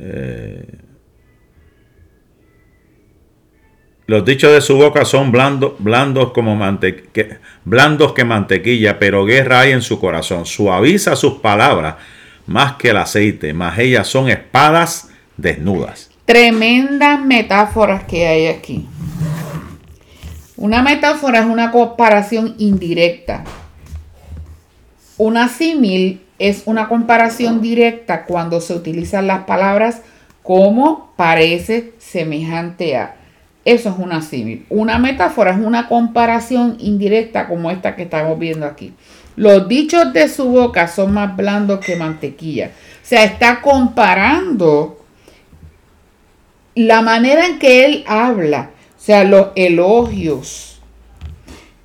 [0.00, 0.78] Eh,
[4.06, 9.60] los dichos de su boca son blandos, blandos como mantequilla, blandos que mantequilla, pero guerra
[9.60, 10.46] hay en su corazón.
[10.46, 11.96] Suaviza sus palabras
[12.46, 16.10] más que el aceite, más ellas son espadas desnudas.
[16.28, 18.86] Tremendas metáforas que hay aquí.
[20.58, 23.44] Una metáfora es una comparación indirecta.
[25.16, 30.02] Una símil es una comparación directa cuando se utilizan las palabras
[30.42, 33.16] como, parece, semejante a.
[33.64, 34.66] Eso es una símil.
[34.68, 38.92] Una metáfora es una comparación indirecta como esta que estamos viendo aquí.
[39.34, 42.72] Los dichos de su boca son más blandos que mantequilla.
[43.02, 44.97] O sea, está comparando
[46.86, 48.70] la manera en que él habla
[49.08, 50.80] sea, los elogios,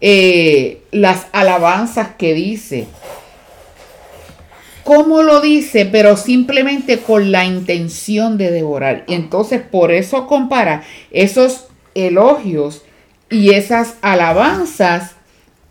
[0.01, 2.87] eh, las alabanzas que dice.
[4.83, 5.85] ¿Cómo lo dice?
[5.85, 9.05] Pero simplemente con la intención de devorar.
[9.07, 12.83] Y entonces por eso compara esos elogios
[13.29, 15.11] y esas alabanzas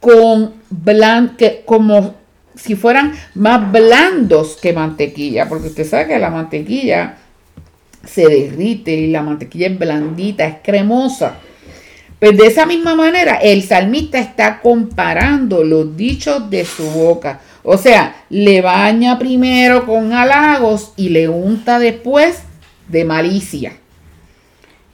[0.01, 2.15] con blan como
[2.55, 7.19] si fueran más blandos que mantequilla, porque usted sabe que la mantequilla
[8.05, 11.37] se derrite y la mantequilla es blandita, es cremosa.
[12.19, 17.41] Pues de esa misma manera, el salmista está comparando los dichos de su boca.
[17.65, 22.43] O sea, le baña primero con halagos y le unta después
[22.89, 23.77] de malicia.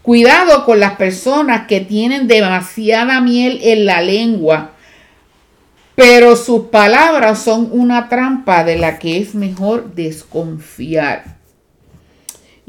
[0.03, 4.71] Cuidado con las personas que tienen demasiada miel en la lengua,
[5.95, 11.38] pero sus palabras son una trampa de la que es mejor desconfiar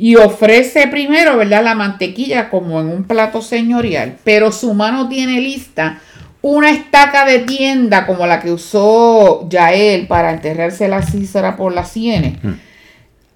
[0.02, 1.62] y ofrece primero, ¿verdad?
[1.62, 6.00] La mantequilla como en un plato señorial, pero su mano tiene lista
[6.42, 11.90] una estaca de tienda como la que usó Yael para enterrarse la císara por las
[11.90, 12.42] sienes.
[12.42, 12.54] Hmm.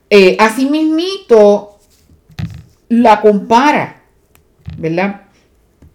[0.09, 1.79] Eh, asimismito
[2.87, 3.97] la compara,
[4.77, 5.23] ¿verdad?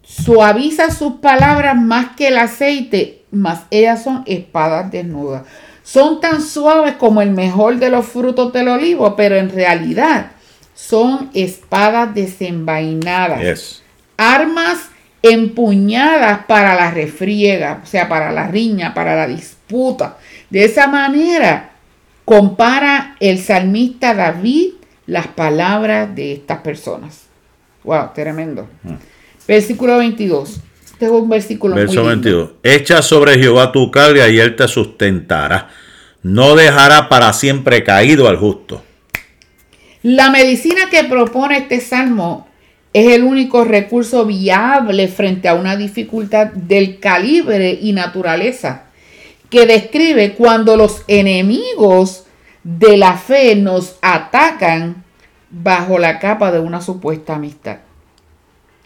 [0.03, 5.45] Suaviza sus palabras más que el aceite, más ellas son espadas desnudas.
[5.83, 10.33] Son tan suaves como el mejor de los frutos del olivo, pero en realidad
[10.79, 13.83] son espadas desenvainadas.
[14.17, 14.91] Armas
[15.23, 20.19] empuñadas para la refriega, o sea, para la riña, para la disputa.
[20.49, 21.73] De esa manera
[22.25, 24.75] compara el salmista David
[25.07, 27.23] las palabras de estas personas.
[27.83, 28.69] Wow, tremendo.
[28.85, 28.95] Mm.
[29.49, 30.61] Versículo 22.
[30.85, 32.51] Este es un versículo Verso 22.
[32.63, 35.71] Echa sobre Jehová tu carga y él te sustentará.
[36.23, 38.83] No dejará para siempre caído al justo.
[40.03, 42.47] La medicina que propone este salmo
[42.93, 48.85] es el único recurso viable frente a una dificultad del calibre y naturaleza
[49.51, 52.25] que describe cuando los enemigos
[52.63, 55.05] de la fe nos atacan
[55.51, 57.79] bajo la capa de una supuesta amistad.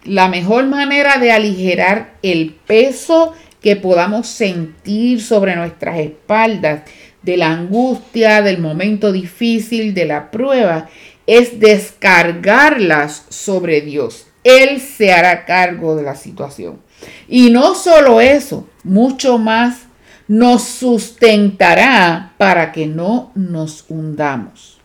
[0.04, 6.82] La mejor manera de aligerar el peso que podamos sentir sobre nuestras espaldas
[7.22, 10.88] de la angustia, del momento difícil, de la prueba,
[11.26, 14.26] es descargarlas sobre Dios.
[14.44, 16.80] Él se hará cargo de la situación.
[17.28, 19.82] Y no solo eso, mucho más
[20.28, 24.80] nos sustentará para que no nos hundamos.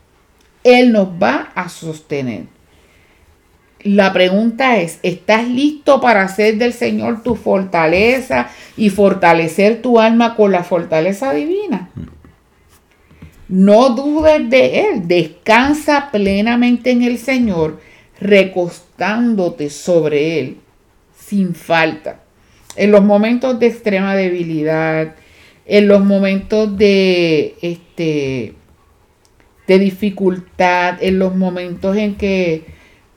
[0.64, 2.46] Él nos va a sostener.
[3.84, 10.36] La pregunta es, ¿estás listo para hacer del Señor tu fortaleza y fortalecer tu alma
[10.36, 11.90] con la fortaleza divina?
[13.48, 13.66] Mm.
[13.66, 17.80] No dudes de Él, descansa plenamente en el Señor,
[18.20, 20.58] recostándote sobre Él
[21.28, 22.22] sin falta.
[22.76, 25.16] En los momentos de extrema debilidad,
[25.66, 28.54] en los momentos de, este,
[29.68, 32.66] de dificultad, en los momentos en que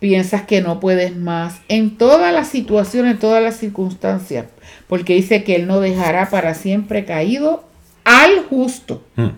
[0.01, 4.47] piensas que no puedes más, en todas las situaciones, en todas las circunstancias,
[4.89, 7.65] porque dice que Él no dejará para siempre caído
[8.05, 9.05] al justo.
[9.15, 9.29] Hmm.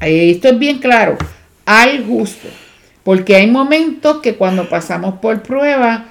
[0.00, 1.16] Esto es bien claro,
[1.64, 2.48] al justo.
[3.02, 6.06] Porque hay momentos que cuando pasamos por prueba,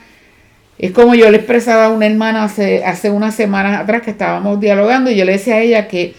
[0.77, 4.59] Es como yo le expresaba a una hermana hace, hace unas semanas atrás que estábamos
[4.59, 6.15] dialogando y yo le decía a ella que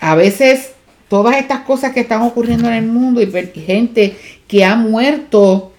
[0.00, 0.72] a veces
[1.08, 4.16] todas estas cosas que están ocurriendo en el mundo y gente
[4.48, 5.72] que ha muerto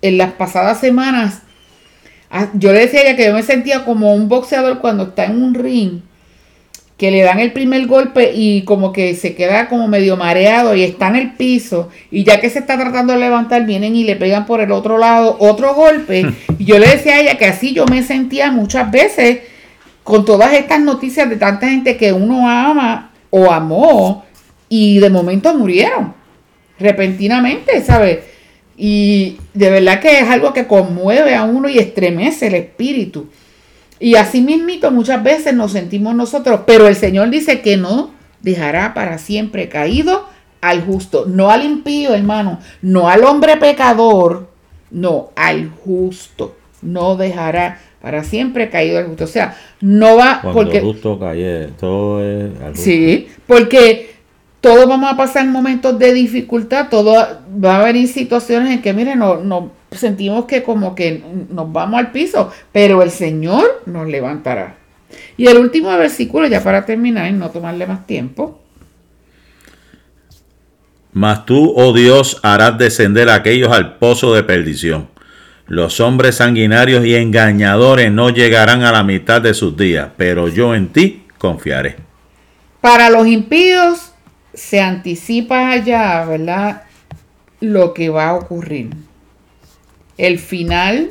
[0.00, 1.42] en las pasadas semanas,
[2.54, 5.42] yo le decía a ella que yo me sentía como un boxeador cuando está en
[5.42, 6.02] un ring
[7.02, 10.84] que le dan el primer golpe y como que se queda como medio mareado y
[10.84, 14.14] está en el piso y ya que se está tratando de levantar vienen y le
[14.14, 16.24] pegan por el otro lado otro golpe
[16.60, 19.40] y yo le decía a ella que así yo me sentía muchas veces
[20.04, 24.24] con todas estas noticias de tanta gente que uno ama o amó
[24.68, 26.14] y de momento murieron
[26.78, 28.20] repentinamente, ¿sabes?
[28.76, 33.26] Y de verdad que es algo que conmueve a uno y estremece el espíritu.
[34.02, 38.94] Y así mismito muchas veces nos sentimos nosotros, pero el Señor dice que no dejará
[38.94, 40.26] para siempre caído
[40.60, 44.48] al justo, no al impío, hermano, no al hombre pecador,
[44.90, 49.22] no, al justo, no dejará para siempre caído al justo.
[49.22, 54.16] O sea, no va Cuando porque justo cae, todo es Sí, porque
[54.60, 59.20] todos vamos a pasar momentos de dificultad, todo va a haber situaciones en que, miren,
[59.20, 64.76] no, no sentimos que como que nos vamos al piso, pero el Señor nos levantará.
[65.36, 68.60] Y el último versículo, ya para terminar y no tomarle más tiempo.
[71.12, 75.08] Mas tú, oh Dios, harás descender a aquellos al pozo de perdición.
[75.66, 80.74] Los hombres sanguinarios y engañadores no llegarán a la mitad de sus días, pero yo
[80.74, 81.96] en ti confiaré.
[82.80, 84.12] Para los impíos
[84.54, 86.82] se anticipa allá, ¿verdad?
[87.60, 88.90] Lo que va a ocurrir
[90.18, 91.10] el final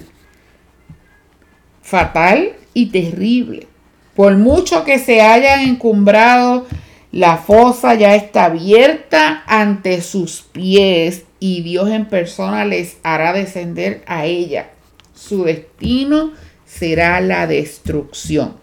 [1.81, 3.67] fatal y terrible.
[4.15, 6.67] Por mucho que se hayan encumbrado,
[7.11, 14.03] la fosa ya está abierta ante sus pies y Dios en persona les hará descender
[14.05, 14.69] a ella.
[15.13, 16.31] Su destino
[16.65, 18.55] será la destrucción.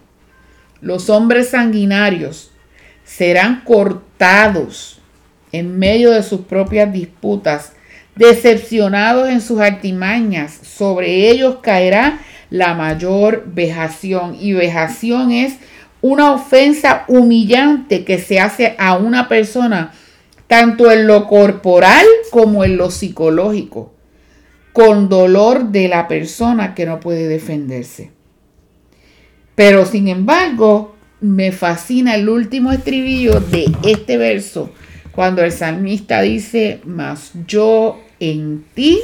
[0.81, 2.51] Los hombres sanguinarios
[3.03, 4.99] serán cortados
[5.51, 7.73] en medio de sus propias disputas
[8.15, 14.35] decepcionados en sus artimañas, sobre ellos caerá la mayor vejación.
[14.39, 15.57] Y vejación es
[16.01, 19.91] una ofensa humillante que se hace a una persona,
[20.47, 23.93] tanto en lo corporal como en lo psicológico,
[24.73, 28.11] con dolor de la persona que no puede defenderse.
[29.55, 34.71] Pero sin embargo, me fascina el último estribillo de este verso,
[35.19, 39.01] cuando el salmista dice, mas yo en ti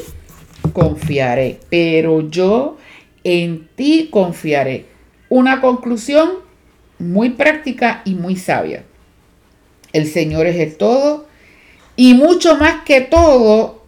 [0.72, 2.78] confiaré, pero yo
[3.26, 4.86] en ti confiaré.
[5.28, 6.36] Una conclusión
[7.00, 8.86] muy práctica y muy sabia.
[9.92, 11.28] El Señor es el todo
[11.98, 13.84] y mucho más que todo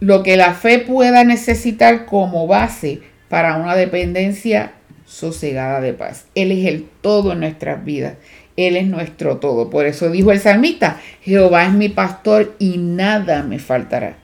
[0.00, 3.00] lo que la fe pueda necesitar como base
[3.30, 4.74] para una dependencia
[5.06, 6.26] sosegada de paz.
[6.34, 8.16] Él es el todo en nuestras vidas.
[8.56, 9.70] Él es nuestro todo.
[9.70, 14.16] Por eso dijo el salmista, Jehová es mi pastor y nada me faltará.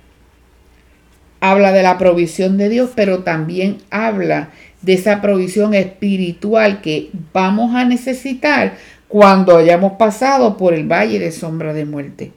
[1.40, 7.74] Habla de la provisión de Dios, pero también habla de esa provisión espiritual que vamos
[7.74, 8.76] a necesitar
[9.08, 12.32] cuando hayamos pasado por el valle de sombra de muerte.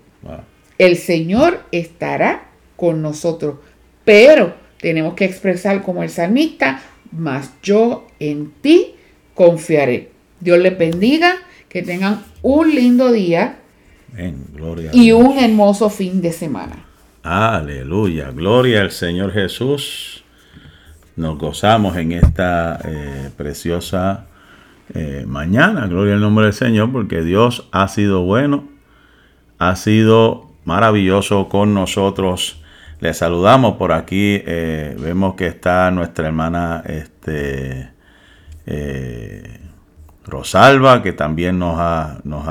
[0.78, 3.56] El Señor estará con nosotros,
[4.04, 6.82] pero tenemos que expresar como el salmista,
[7.12, 8.96] mas yo en ti
[9.34, 10.10] confiaré.
[10.41, 11.38] Dios les bendiga
[11.76, 13.57] que tengan un lindo día
[14.93, 16.85] y un hermoso fin de semana.
[17.22, 20.23] Aleluya, gloria al Señor Jesús.
[21.18, 24.27] Nos gozamos en esta eh, preciosa
[24.93, 28.69] eh, mañana, gloria al nombre del Señor, porque Dios ha sido bueno,
[29.60, 32.64] ha sido maravilloso con nosotros.
[33.02, 37.89] Le saludamos por aquí, eh, vemos que está nuestra hermana este,
[40.26, 41.77] Rosalba, que también nos,
[42.23, 42.45] nos,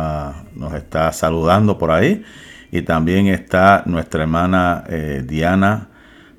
[0.55, 2.25] nos, está saludando por ahí.
[2.71, 5.89] Y también está nuestra hermana eh, Diana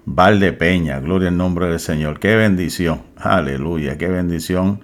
[0.05, 0.99] Valdepeña.
[0.99, 2.19] Gloria al nombre del Señor.
[2.19, 3.03] Qué bendición.
[3.17, 3.97] Aleluya.
[3.97, 4.81] Qué bendición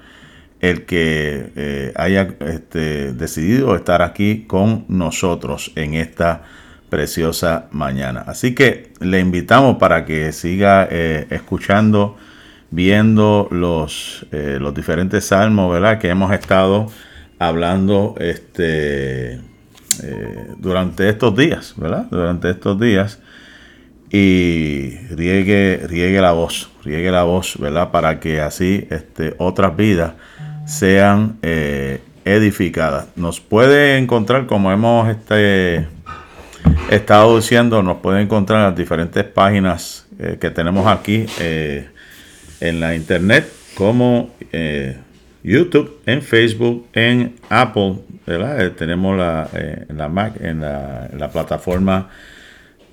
[0.61, 6.43] el que eh, haya este, decidido estar aquí con nosotros en esta
[6.89, 8.23] preciosa mañana.
[8.27, 12.17] Así que le invitamos para que siga eh, escuchando
[12.71, 15.99] viendo los, eh, los diferentes salmos, ¿verdad?
[15.99, 16.87] Que hemos estado
[17.37, 22.07] hablando este, eh, durante estos días, ¿verdad?
[22.09, 23.19] Durante estos días.
[24.09, 27.91] Y riegue, riegue la voz, riegue la voz, ¿verdad?
[27.91, 30.13] Para que así este, otras vidas
[30.65, 33.07] sean eh, edificadas.
[33.15, 35.87] Nos puede encontrar, como hemos este,
[36.89, 40.07] estado diciendo, nos puede encontrar en las diferentes páginas
[40.39, 41.25] que tenemos aquí
[42.61, 44.97] en la internet como eh,
[45.43, 48.63] YouTube, en Facebook, en Apple, ¿verdad?
[48.63, 52.09] Eh, tenemos la, eh, la Mac, en la, la plataforma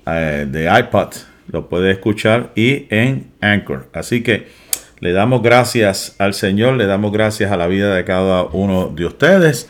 [0.05, 1.09] de iPod,
[1.51, 3.89] lo puede escuchar, y en Anchor.
[3.93, 4.47] Así que
[5.01, 9.05] le damos gracias al Señor, le damos gracias a la vida de cada uno de
[9.05, 9.69] ustedes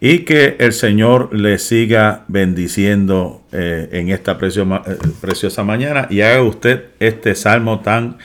[0.00, 7.36] y que el Señor le siga bendiciendo en esta preciosa mañana y haga usted este
[7.36, 8.18] salmo tan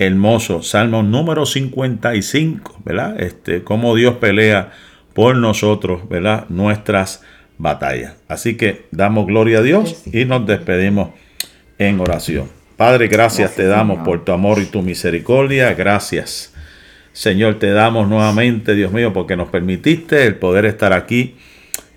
[0.00, 3.20] hermoso, Salmo número 55, ¿verdad?
[3.20, 4.72] Este, cómo Dios pelea
[5.12, 6.46] por nosotros, ¿verdad?
[6.48, 7.22] Nuestras
[7.58, 8.14] batallas.
[8.26, 11.10] Así que damos gloria a Dios y nos despedimos
[11.78, 12.48] en oración.
[12.78, 15.74] Padre, gracias, te damos por tu amor y tu misericordia.
[15.74, 16.54] Gracias.
[17.12, 21.34] Señor, te damos nuevamente, Dios mío, porque nos permitiste el poder estar aquí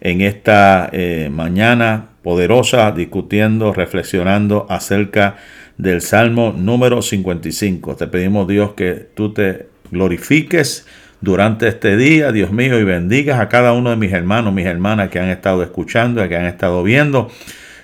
[0.02, 7.96] en esta eh, mañana poderosa, discutiendo, reflexionando acerca de del Salmo número 55.
[7.96, 10.86] Te pedimos Dios que tú te glorifiques
[11.22, 15.10] durante este día, Dios mío, y bendigas a cada uno de mis hermanos, mis hermanas
[15.10, 17.30] que han estado escuchando, que han estado viendo.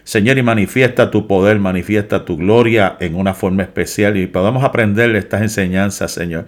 [0.04, 5.16] Señor, y manifiesta tu poder, manifiesta tu gloria en una forma especial y podamos aprender
[5.16, 6.46] estas enseñanzas, Señor.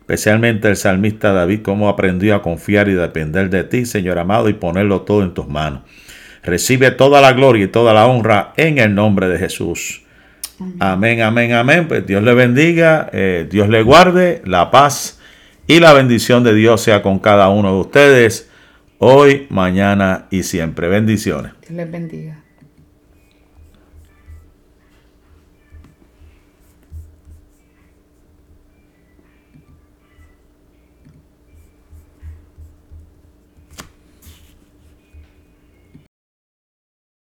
[0.00, 4.54] Especialmente el salmista David, cómo aprendió a confiar y depender de ti, Señor amado, y
[4.54, 5.82] ponerlo todo en tus manos.
[6.42, 10.02] Recibe toda la gloria y toda la honra en el nombre de Jesús.
[10.80, 11.88] Amén, amén, amén.
[11.88, 15.20] Pues Dios le bendiga, eh, Dios le guarde, la paz
[15.66, 18.50] y la bendición de Dios sea con cada uno de ustedes,
[18.98, 20.88] hoy, mañana y siempre.
[20.88, 21.52] Bendiciones.
[21.60, 22.42] Dios les bendiga.